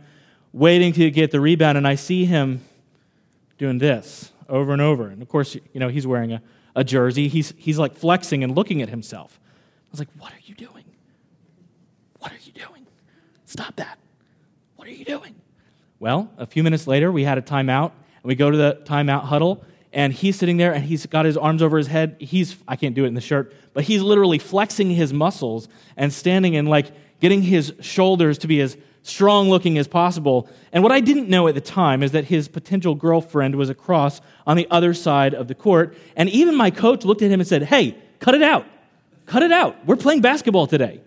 waiting 0.52 0.92
to 0.94 1.08
get 1.12 1.30
the 1.30 1.40
rebound, 1.40 1.78
and 1.78 1.86
I 1.86 1.94
see 1.94 2.24
him 2.24 2.64
doing 3.58 3.78
this 3.78 4.32
over 4.48 4.72
and 4.72 4.82
over. 4.82 5.06
And 5.06 5.22
of 5.22 5.28
course, 5.28 5.54
you 5.54 5.78
know, 5.78 5.88
he's 5.88 6.06
wearing 6.06 6.32
a, 6.32 6.42
a 6.74 6.82
jersey. 6.82 7.28
He's, 7.28 7.54
he's 7.56 7.78
like 7.78 7.94
flexing 7.94 8.42
and 8.42 8.56
looking 8.56 8.82
at 8.82 8.88
himself. 8.88 9.38
I 9.38 9.88
was 9.92 10.00
like, 10.00 10.08
What 10.18 10.32
are 10.32 10.42
you 10.46 10.56
doing? 10.56 10.84
What 12.18 12.32
are 12.32 12.38
you 12.42 12.50
doing? 12.50 12.75
Stop 13.46 13.76
that. 13.76 13.98
What 14.76 14.86
are 14.86 14.92
you 14.92 15.04
doing? 15.04 15.34
Well, 15.98 16.30
a 16.36 16.46
few 16.46 16.62
minutes 16.62 16.86
later, 16.86 17.10
we 17.10 17.24
had 17.24 17.38
a 17.38 17.42
timeout, 17.42 17.92
and 17.92 18.24
we 18.24 18.34
go 18.34 18.50
to 18.50 18.56
the 18.56 18.82
timeout 18.84 19.24
huddle, 19.24 19.64
and 19.92 20.12
he's 20.12 20.36
sitting 20.36 20.58
there 20.58 20.74
and 20.74 20.84
he's 20.84 21.06
got 21.06 21.24
his 21.24 21.38
arms 21.38 21.62
over 21.62 21.78
his 21.78 21.86
head. 21.86 22.16
He's, 22.18 22.56
I 22.68 22.76
can't 22.76 22.94
do 22.94 23.04
it 23.04 23.08
in 23.08 23.14
the 23.14 23.20
shirt, 23.22 23.54
but 23.72 23.84
he's 23.84 24.02
literally 24.02 24.38
flexing 24.38 24.90
his 24.90 25.10
muscles 25.10 25.68
and 25.96 26.12
standing 26.12 26.54
and 26.54 26.68
like 26.68 26.92
getting 27.20 27.40
his 27.40 27.72
shoulders 27.80 28.36
to 28.38 28.46
be 28.46 28.60
as 28.60 28.76
strong 29.02 29.48
looking 29.48 29.78
as 29.78 29.88
possible. 29.88 30.50
And 30.70 30.82
what 30.82 30.92
I 30.92 31.00
didn't 31.00 31.30
know 31.30 31.48
at 31.48 31.54
the 31.54 31.62
time 31.62 32.02
is 32.02 32.12
that 32.12 32.26
his 32.26 32.46
potential 32.46 32.94
girlfriend 32.94 33.54
was 33.54 33.70
across 33.70 34.20
on 34.46 34.58
the 34.58 34.66
other 34.70 34.92
side 34.92 35.32
of 35.32 35.48
the 35.48 35.54
court. 35.54 35.96
And 36.14 36.28
even 36.28 36.54
my 36.54 36.70
coach 36.70 37.04
looked 37.04 37.22
at 37.22 37.30
him 37.30 37.40
and 37.40 37.48
said, 37.48 37.62
Hey, 37.62 37.96
cut 38.20 38.34
it 38.34 38.42
out. 38.42 38.66
Cut 39.24 39.42
it 39.42 39.52
out. 39.52 39.86
We're 39.86 39.96
playing 39.96 40.20
basketball 40.20 40.66
today. 40.66 41.00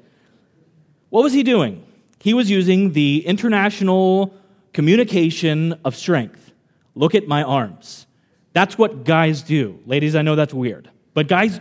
What 1.09 1.23
was 1.23 1.33
he 1.33 1.43
doing? 1.43 1.85
He 2.19 2.33
was 2.33 2.49
using 2.49 2.93
the 2.93 3.25
international 3.25 4.33
communication 4.73 5.79
of 5.85 5.95
strength. 5.95 6.51
Look 6.95 7.15
at 7.15 7.27
my 7.27 7.43
arms. 7.43 8.05
That's 8.53 8.77
what 8.77 9.03
guys 9.03 9.41
do. 9.41 9.79
Ladies, 9.85 10.15
I 10.15 10.21
know 10.21 10.35
that's 10.35 10.53
weird. 10.53 10.89
But 11.13 11.27
guys, 11.27 11.59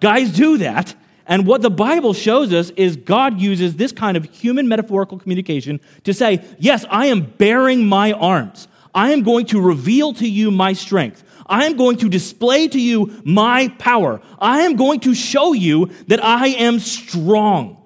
guys 0.00 0.30
do 0.30 0.58
that 0.58 0.94
and 1.26 1.46
what 1.46 1.62
the 1.62 1.70
Bible 1.70 2.12
shows 2.12 2.52
us 2.52 2.70
is 2.70 2.96
God 2.96 3.40
uses 3.40 3.76
this 3.76 3.92
kind 3.92 4.16
of 4.16 4.24
human 4.24 4.68
metaphorical 4.68 5.18
communication 5.18 5.80
to 6.04 6.12
say, 6.12 6.44
Yes, 6.58 6.84
I 6.90 7.06
am 7.06 7.22
baring 7.22 7.86
my 7.86 8.12
arms. 8.12 8.68
I 8.94 9.12
am 9.12 9.22
going 9.22 9.46
to 9.46 9.60
reveal 9.60 10.12
to 10.14 10.28
you 10.28 10.50
my 10.50 10.72
strength. 10.72 11.24
I 11.46 11.64
am 11.64 11.76
going 11.76 11.96
to 11.98 12.08
display 12.08 12.68
to 12.68 12.80
you 12.80 13.20
my 13.24 13.68
power. 13.78 14.20
I 14.38 14.62
am 14.62 14.76
going 14.76 15.00
to 15.00 15.14
show 15.14 15.52
you 15.52 15.90
that 16.06 16.22
I 16.24 16.48
am 16.48 16.78
strong. 16.78 17.82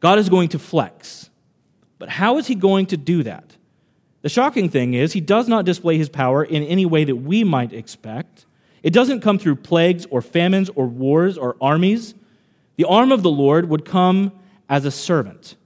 God 0.00 0.18
is 0.18 0.28
going 0.28 0.50
to 0.50 0.58
flex. 0.58 1.30
But 1.98 2.08
how 2.08 2.38
is 2.38 2.46
he 2.46 2.54
going 2.54 2.86
to 2.86 2.96
do 2.96 3.22
that? 3.24 3.56
The 4.22 4.28
shocking 4.28 4.68
thing 4.68 4.94
is, 4.94 5.12
he 5.12 5.20
does 5.20 5.48
not 5.48 5.64
display 5.64 5.96
his 5.96 6.08
power 6.08 6.44
in 6.44 6.62
any 6.64 6.86
way 6.86 7.04
that 7.04 7.16
we 7.16 7.44
might 7.44 7.72
expect. 7.72 8.46
It 8.82 8.92
doesn't 8.92 9.20
come 9.20 9.38
through 9.38 9.56
plagues 9.56 10.06
or 10.10 10.22
famines 10.22 10.70
or 10.74 10.86
wars 10.86 11.38
or 11.38 11.56
armies. 11.60 12.14
The 12.76 12.84
arm 12.84 13.12
of 13.12 13.22
the 13.22 13.30
Lord 13.30 13.68
would 13.68 13.84
come 13.84 14.32
as 14.68 14.84
a 14.84 14.90
servant. 14.90 15.56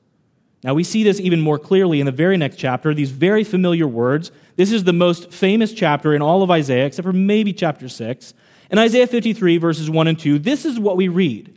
Now, 0.64 0.74
we 0.74 0.84
see 0.84 1.02
this 1.02 1.18
even 1.18 1.40
more 1.40 1.58
clearly 1.58 1.98
in 1.98 2.06
the 2.06 2.12
very 2.12 2.36
next 2.36 2.56
chapter, 2.56 2.94
these 2.94 3.10
very 3.10 3.42
familiar 3.42 3.86
words. 3.86 4.30
This 4.56 4.70
is 4.70 4.84
the 4.84 4.92
most 4.92 5.32
famous 5.32 5.72
chapter 5.72 6.14
in 6.14 6.22
all 6.22 6.42
of 6.42 6.50
Isaiah, 6.50 6.86
except 6.86 7.04
for 7.04 7.12
maybe 7.12 7.52
chapter 7.52 7.88
6. 7.88 8.34
In 8.70 8.78
Isaiah 8.78 9.06
53, 9.06 9.58
verses 9.58 9.90
1 9.90 10.08
and 10.08 10.18
2, 10.18 10.38
this 10.38 10.64
is 10.64 10.78
what 10.78 10.96
we 10.96 11.08
read 11.08 11.56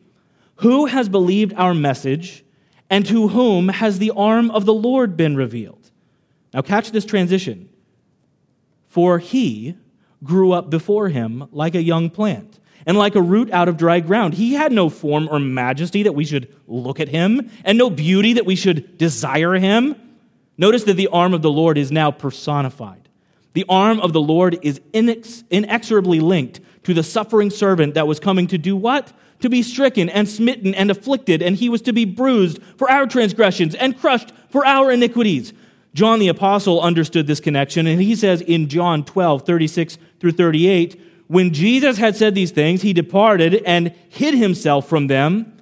Who 0.57 0.87
has 0.87 1.07
believed 1.07 1.53
our 1.55 1.73
message, 1.73 2.44
and 2.95 3.05
to 3.05 3.27
whom 3.27 3.67
has 3.67 3.99
the 3.99 4.13
arm 4.15 4.49
of 4.51 4.63
the 4.63 4.73
Lord 4.73 5.17
been 5.17 5.35
revealed? 5.35 5.91
Now, 6.53 6.61
catch 6.61 6.91
this 6.91 7.03
transition. 7.03 7.67
For 8.87 9.19
he 9.19 9.75
grew 10.23 10.53
up 10.53 10.69
before 10.69 11.09
him 11.09 11.49
like 11.51 11.75
a 11.75 11.83
young 11.83 12.09
plant, 12.09 12.57
and 12.85 12.97
like 12.97 13.15
a 13.15 13.21
root 13.21 13.51
out 13.51 13.67
of 13.67 13.75
dry 13.75 13.99
ground. 13.99 14.35
He 14.35 14.53
had 14.53 14.71
no 14.71 14.87
form 14.87 15.27
or 15.29 15.41
majesty 15.41 16.03
that 16.03 16.13
we 16.13 16.23
should 16.23 16.55
look 16.67 17.01
at 17.01 17.09
him, 17.09 17.51
and 17.65 17.77
no 17.77 17.89
beauty 17.89 18.31
that 18.31 18.45
we 18.45 18.55
should 18.55 18.97
desire 18.97 19.55
him. 19.55 19.97
Notice 20.57 20.85
that 20.85 20.93
the 20.93 21.09
arm 21.09 21.33
of 21.33 21.41
the 21.41 21.51
Lord 21.51 21.77
is 21.77 21.91
now 21.91 22.11
personified. 22.11 23.09
The 23.51 23.65
arm 23.67 23.99
of 23.99 24.13
the 24.13 24.21
Lord 24.21 24.57
is 24.61 24.79
inex- 24.93 25.43
inexorably 25.49 26.21
linked 26.21 26.61
to 26.83 26.93
the 26.93 27.03
suffering 27.03 27.49
servant 27.49 27.95
that 27.95 28.07
was 28.07 28.21
coming 28.21 28.47
to 28.47 28.57
do 28.57 28.77
what? 28.77 29.11
To 29.41 29.49
be 29.49 29.61
stricken 29.61 30.09
and 30.09 30.27
smitten 30.27 30.73
and 30.73 30.89
afflicted, 30.89 31.41
and 31.41 31.55
he 31.55 31.69
was 31.69 31.81
to 31.83 31.93
be 31.93 32.05
bruised 32.05 32.59
for 32.77 32.89
our 32.89 33.05
transgressions 33.05 33.75
and 33.75 33.99
crushed 33.99 34.31
for 34.49 34.65
our 34.65 34.91
iniquities. 34.91 35.53
John 35.93 36.19
the 36.19 36.27
Apostle 36.27 36.81
understood 36.81 37.27
this 37.27 37.39
connection, 37.39 37.87
and 37.87 38.01
he 38.01 38.15
says 38.15 38.41
in 38.41 38.67
John 38.67 39.03
12, 39.05 39.45
36 39.45 39.97
through 40.19 40.33
38, 40.33 40.99
when 41.27 41.53
Jesus 41.53 41.97
had 41.97 42.15
said 42.15 42.35
these 42.35 42.51
things, 42.51 42.81
he 42.81 42.93
departed 42.93 43.55
and 43.65 43.93
hid 44.09 44.35
himself 44.35 44.87
from 44.87 45.07
them. 45.07 45.57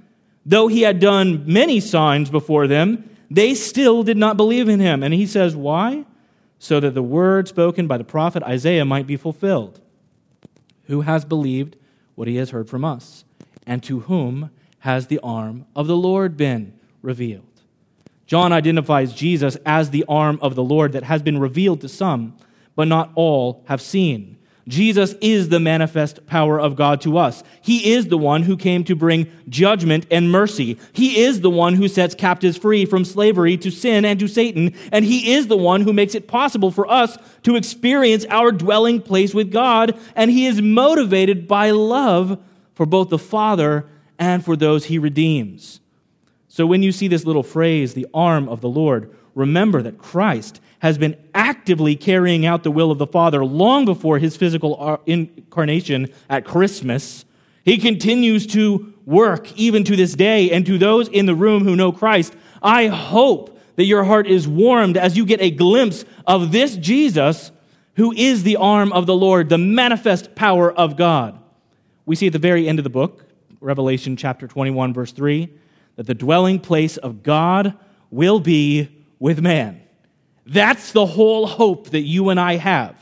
Though 0.46 0.68
he 0.68 0.82
had 0.82 1.00
done 1.00 1.44
many 1.46 1.80
signs 1.80 2.30
before 2.30 2.68
them, 2.68 3.10
they 3.30 3.56
still 3.56 4.04
did 4.04 4.18
not 4.18 4.36
believe 4.36 4.68
in 4.68 4.80
him. 4.80 5.04
And 5.04 5.14
he 5.14 5.26
says, 5.26 5.56
Why? 5.56 6.06
So 6.60 6.80
that 6.80 6.94
the 6.94 7.04
word 7.04 7.48
spoken 7.48 7.88
by 7.88 7.98
the 7.98 8.04
prophet 8.04 8.44
Isaiah 8.44 8.86
might 8.86 9.08
be 9.08 9.18
fulfilled. 9.18 9.80
Who 10.86 11.02
has 11.02 11.26
believed 11.26 11.76
what 12.16 12.28
he 12.28 12.36
has 12.38 12.50
heard 12.50 12.70
from 12.70 12.84
us? 12.84 13.24
And 13.66 13.82
to 13.84 14.02
whom 14.02 14.52
has 14.80 15.08
the 15.08 15.20
arm 15.24 15.66
of 15.76 15.88
the 15.88 15.96
Lord 15.96 16.36
been 16.38 16.74
revealed? 17.02 17.46
John 18.26 18.52
identifies 18.52 19.14
Jesus 19.14 19.58
as 19.66 19.90
the 19.90 20.06
arm 20.08 20.40
of 20.42 20.56
the 20.56 20.64
Lord 20.64 20.94
that 20.94 21.04
has 21.04 21.22
been 21.22 21.40
revealed 21.40 21.82
to 21.82 21.90
some, 21.90 22.36
but 22.76 22.88
not 22.88 23.12
all 23.16 23.64
have 23.68 23.82
seen. 23.82 24.38
Jesus 24.68 25.14
is 25.20 25.50
the 25.50 25.60
manifest 25.60 26.26
power 26.26 26.60
of 26.60 26.78
God 26.78 27.02
to 27.02 27.18
us. 27.18 27.44
He 27.62 27.94
is 27.94 28.08
the 28.08 28.18
one 28.18 28.44
who 28.44 28.56
came 28.56 28.86
to 28.86 28.96
bring 28.96 29.30
judgment 29.50 30.06
and 30.10 30.32
mercy. 30.32 30.80
He 30.94 31.22
is 31.22 31.42
the 31.42 31.50
one 31.50 31.76
who 31.76 31.90
sets 31.90 32.16
captives 32.16 32.58
free 32.58 32.86
from 32.86 33.04
slavery 33.04 33.58
to 33.58 33.70
sin 33.70 34.06
and 34.06 34.18
to 34.22 34.28
Satan. 34.28 34.74
And 34.94 35.04
He 35.04 35.34
is 35.34 35.48
the 35.48 35.58
one 35.58 35.82
who 35.82 35.92
makes 35.92 36.16
it 36.16 36.30
possible 36.30 36.72
for 36.72 36.90
us 36.90 37.18
to 37.44 37.58
experience 37.58 38.26
our 38.30 38.54
dwelling 38.54 39.02
place 39.02 39.34
with 39.34 39.52
God. 39.52 40.00
And 40.16 40.32
He 40.32 40.46
is 40.46 40.62
motivated 40.62 41.46
by 41.46 41.72
love 41.72 42.42
for 42.74 42.86
both 42.86 43.10
the 43.10 43.20
Father 43.20 43.86
and 44.18 44.44
for 44.44 44.56
those 44.56 44.86
He 44.86 44.98
redeems. 44.98 45.80
So 46.48 46.66
when 46.66 46.84
you 46.84 46.92
see 46.92 47.08
this 47.08 47.26
little 47.26 47.44
phrase, 47.44 47.94
the 47.94 48.08
arm 48.14 48.48
of 48.48 48.62
the 48.62 48.70
Lord, 48.70 49.14
remember 49.34 49.82
that 49.82 49.98
Christ 49.98 50.62
has 50.80 50.98
been 50.98 51.18
actively 51.34 51.96
carrying 51.96 52.46
out 52.46 52.64
the 52.64 52.70
will 52.70 52.92
of 52.92 52.98
the 52.98 53.08
Father 53.08 53.44
long 53.44 53.86
before 53.86 54.20
his 54.20 54.36
physical 54.36 54.78
uh, 54.80 54.98
incarnation 55.06 56.12
at 56.30 56.46
Christmas. 56.46 57.26
He 57.64 57.78
continues 57.78 58.46
to 58.48 58.94
work 59.06 59.52
even 59.54 59.84
to 59.86 59.96
this 59.96 60.14
day, 60.14 60.52
and 60.52 60.66
to 60.66 60.78
those 60.78 61.08
in 61.08 61.26
the 61.26 61.36
room 61.36 61.64
who 61.64 61.76
know 61.76 61.92
Christ, 61.92 62.36
I 62.62 62.88
hope 62.88 63.60
that 63.76 63.86
your 63.86 64.04
heart 64.04 64.28
is 64.28 64.48
warmed 64.48 64.98
as 64.98 65.18
you 65.18 65.26
get 65.26 65.42
a 65.42 65.52
glimpse 65.52 66.06
of 66.28 66.52
this 66.52 66.76
Jesus 66.76 67.52
who 67.96 68.12
is 68.12 68.44
the 68.44 68.58
arm 68.58 68.92
of 68.92 69.06
the 69.06 69.16
Lord, 69.16 69.50
the 69.50 69.58
manifest 69.58 70.36
power 70.36 70.72
of 70.72 70.98
God. 70.98 71.40
We 72.06 72.16
see 72.16 72.28
at 72.28 72.34
the 72.34 72.40
very 72.40 72.68
end 72.68 72.80
of 72.80 72.84
the 72.84 72.90
book, 72.90 73.26
Revelation 73.62 74.16
chapter 74.18 74.48
21, 74.48 74.94
verse 74.94 75.12
3, 75.12 75.50
that 75.96 76.06
the 76.06 76.14
dwelling 76.14 76.60
place 76.60 76.98
of 76.98 77.24
God 77.24 77.78
will 78.12 78.40
be 78.40 78.90
with 79.20 79.40
man. 79.40 79.82
That's 80.46 80.92
the 80.92 81.06
whole 81.06 81.48
hope 81.48 81.92
that 81.92 82.02
you 82.02 82.30
and 82.30 82.40
I 82.40 82.58
have. 82.58 82.96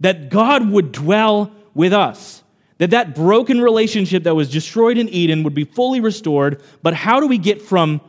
That 0.00 0.30
God 0.30 0.70
would 0.70 0.92
dwell 0.92 1.52
with 1.74 1.92
us. 1.92 2.42
That 2.78 2.90
that 2.90 3.14
broken 3.14 3.60
relationship 3.60 4.24
that 4.24 4.34
was 4.34 4.50
destroyed 4.50 4.98
in 4.98 5.08
Eden 5.08 5.42
would 5.42 5.54
be 5.54 5.64
fully 5.64 6.00
restored. 6.00 6.62
But 6.82 6.94
how 6.94 7.20
do 7.20 7.26
we 7.26 7.38
get 7.38 7.62
from 7.62 8.00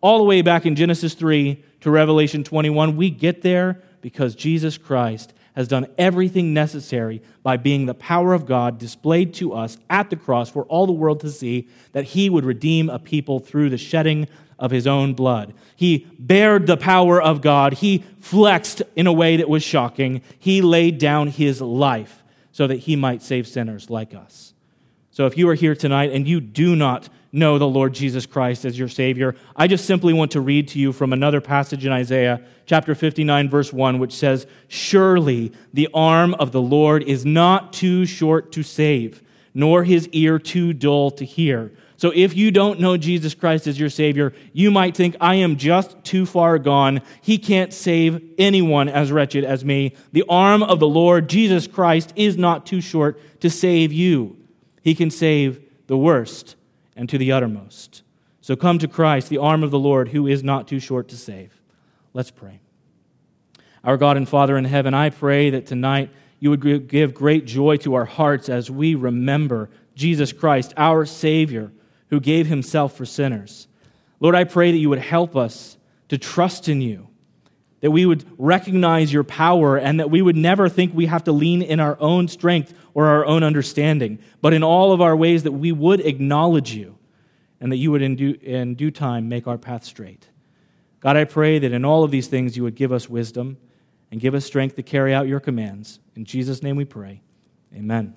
all 0.00 0.18
the 0.18 0.24
way 0.24 0.42
back 0.42 0.66
in 0.66 0.76
Genesis 0.76 1.14
3 1.14 1.62
to 1.80 1.90
Revelation 1.90 2.44
21? 2.44 2.96
We 2.96 3.10
get 3.10 3.42
there 3.42 3.82
because 4.00 4.34
Jesus 4.34 4.78
Christ 4.78 5.32
has 5.58 5.66
done 5.66 5.88
everything 5.98 6.54
necessary 6.54 7.20
by 7.42 7.56
being 7.56 7.86
the 7.86 7.92
power 7.92 8.32
of 8.32 8.46
God 8.46 8.78
displayed 8.78 9.34
to 9.34 9.52
us 9.52 9.76
at 9.90 10.08
the 10.08 10.14
cross 10.14 10.48
for 10.48 10.62
all 10.66 10.86
the 10.86 10.92
world 10.92 11.18
to 11.18 11.30
see 11.30 11.66
that 11.90 12.04
he 12.04 12.30
would 12.30 12.44
redeem 12.44 12.88
a 12.88 13.00
people 13.00 13.40
through 13.40 13.68
the 13.68 13.76
shedding 13.76 14.28
of 14.56 14.70
his 14.70 14.86
own 14.86 15.14
blood. 15.14 15.52
He 15.74 16.06
bared 16.16 16.68
the 16.68 16.76
power 16.76 17.20
of 17.20 17.40
God. 17.40 17.72
He 17.72 18.04
flexed 18.20 18.82
in 18.94 19.08
a 19.08 19.12
way 19.12 19.36
that 19.38 19.48
was 19.48 19.64
shocking. 19.64 20.22
He 20.38 20.62
laid 20.62 20.98
down 20.98 21.26
his 21.26 21.60
life 21.60 22.22
so 22.52 22.68
that 22.68 22.76
he 22.76 22.94
might 22.94 23.20
save 23.20 23.48
sinners 23.48 23.90
like 23.90 24.14
us. 24.14 24.54
So 25.10 25.26
if 25.26 25.36
you 25.36 25.48
are 25.48 25.54
here 25.54 25.74
tonight 25.74 26.12
and 26.12 26.28
you 26.28 26.40
do 26.40 26.76
not 26.76 27.08
know 27.32 27.58
the 27.58 27.68
Lord 27.68 27.92
Jesus 27.92 28.26
Christ 28.26 28.64
as 28.64 28.78
your 28.78 28.88
Savior, 28.88 29.34
I 29.54 29.66
just 29.66 29.84
simply 29.84 30.12
want 30.12 30.32
to 30.32 30.40
read 30.40 30.68
to 30.68 30.78
you 30.78 30.92
from 30.92 31.12
another 31.12 31.40
passage 31.40 31.84
in 31.84 31.92
Isaiah, 31.92 32.42
chapter 32.66 32.94
59, 32.94 33.48
verse 33.50 33.72
1, 33.72 33.98
which 33.98 34.14
says, 34.14 34.46
Surely 34.68 35.52
the 35.72 35.88
arm 35.92 36.34
of 36.34 36.52
the 36.52 36.62
Lord 36.62 37.02
is 37.02 37.26
not 37.26 37.72
too 37.72 38.06
short 38.06 38.52
to 38.52 38.62
save, 38.62 39.22
nor 39.54 39.84
his 39.84 40.08
ear 40.08 40.38
too 40.38 40.72
dull 40.72 41.10
to 41.12 41.24
hear. 41.24 41.72
So 41.98 42.12
if 42.14 42.36
you 42.36 42.52
don't 42.52 42.78
know 42.78 42.96
Jesus 42.96 43.34
Christ 43.34 43.66
as 43.66 43.78
your 43.78 43.90
Savior, 43.90 44.32
you 44.52 44.70
might 44.70 44.96
think, 44.96 45.16
I 45.20 45.34
am 45.36 45.56
just 45.56 46.02
too 46.04 46.26
far 46.26 46.56
gone. 46.58 47.02
He 47.20 47.38
can't 47.38 47.74
save 47.74 48.22
anyone 48.38 48.88
as 48.88 49.10
wretched 49.10 49.44
as 49.44 49.64
me. 49.64 49.96
The 50.12 50.24
arm 50.28 50.62
of 50.62 50.78
the 50.78 50.88
Lord, 50.88 51.28
Jesus 51.28 51.66
Christ, 51.66 52.12
is 52.14 52.38
not 52.38 52.66
too 52.66 52.80
short 52.80 53.40
to 53.40 53.50
save 53.50 53.92
you. 53.92 54.36
He 54.80 54.94
can 54.94 55.10
save 55.10 55.60
the 55.88 55.98
worst 55.98 56.54
and 56.98 57.08
to 57.08 57.16
the 57.16 57.32
uttermost. 57.32 58.02
So 58.42 58.56
come 58.56 58.78
to 58.80 58.88
Christ, 58.88 59.30
the 59.30 59.38
arm 59.38 59.62
of 59.62 59.70
the 59.70 59.78
Lord, 59.78 60.08
who 60.08 60.26
is 60.26 60.42
not 60.42 60.68
too 60.68 60.80
short 60.80 61.08
to 61.08 61.16
save. 61.16 61.58
Let's 62.12 62.30
pray. 62.30 62.60
Our 63.84 63.96
God 63.96 64.16
and 64.16 64.28
Father 64.28 64.58
in 64.58 64.64
heaven, 64.64 64.92
I 64.92 65.10
pray 65.10 65.50
that 65.50 65.66
tonight 65.66 66.10
you 66.40 66.50
would 66.50 66.88
give 66.88 67.14
great 67.14 67.44
joy 67.46 67.76
to 67.78 67.94
our 67.94 68.04
hearts 68.04 68.48
as 68.48 68.70
we 68.70 68.94
remember 68.94 69.70
Jesus 69.94 70.32
Christ, 70.32 70.74
our 70.76 71.04
Savior, 71.04 71.72
who 72.10 72.20
gave 72.20 72.46
himself 72.46 72.96
for 72.96 73.04
sinners. 73.04 73.68
Lord, 74.20 74.34
I 74.34 74.44
pray 74.44 74.72
that 74.72 74.78
you 74.78 74.88
would 74.88 74.98
help 74.98 75.36
us 75.36 75.76
to 76.08 76.18
trust 76.18 76.68
in 76.68 76.80
you, 76.80 77.07
that 77.80 77.90
we 77.90 78.06
would 78.06 78.24
recognize 78.38 79.12
your 79.12 79.24
power, 79.24 79.76
and 79.76 80.00
that 80.00 80.10
we 80.10 80.20
would 80.20 80.36
never 80.36 80.68
think 80.68 80.92
we 80.92 81.06
have 81.06 81.24
to 81.24 81.32
lean 81.32 81.62
in 81.62 81.78
our 81.80 81.96
own 82.00 82.26
strength 82.26 82.74
or 82.94 83.06
our 83.06 83.24
own 83.24 83.42
understanding, 83.42 84.18
but 84.40 84.52
in 84.52 84.62
all 84.62 84.92
of 84.92 85.00
our 85.00 85.16
ways 85.16 85.44
that 85.44 85.52
we 85.52 85.70
would 85.70 86.00
acknowledge 86.00 86.72
you 86.72 86.98
and 87.60 87.70
that 87.70 87.76
you 87.76 87.90
would 87.90 88.02
in 88.02 88.16
due, 88.16 88.36
in 88.42 88.74
due 88.74 88.90
time 88.90 89.28
make 89.28 89.46
our 89.46 89.58
path 89.58 89.84
straight. 89.84 90.28
God, 91.00 91.16
I 91.16 91.24
pray 91.24 91.60
that 91.60 91.72
in 91.72 91.84
all 91.84 92.02
of 92.02 92.10
these 92.10 92.26
things 92.26 92.56
you 92.56 92.64
would 92.64 92.74
give 92.74 92.92
us 92.92 93.08
wisdom 93.08 93.56
and 94.10 94.20
give 94.20 94.34
us 94.34 94.44
strength 94.44 94.74
to 94.76 94.82
carry 94.82 95.14
out 95.14 95.28
your 95.28 95.40
commands. 95.40 96.00
In 96.16 96.24
Jesus' 96.24 96.62
name 96.62 96.76
we 96.76 96.84
pray. 96.84 97.22
Amen. 97.74 98.14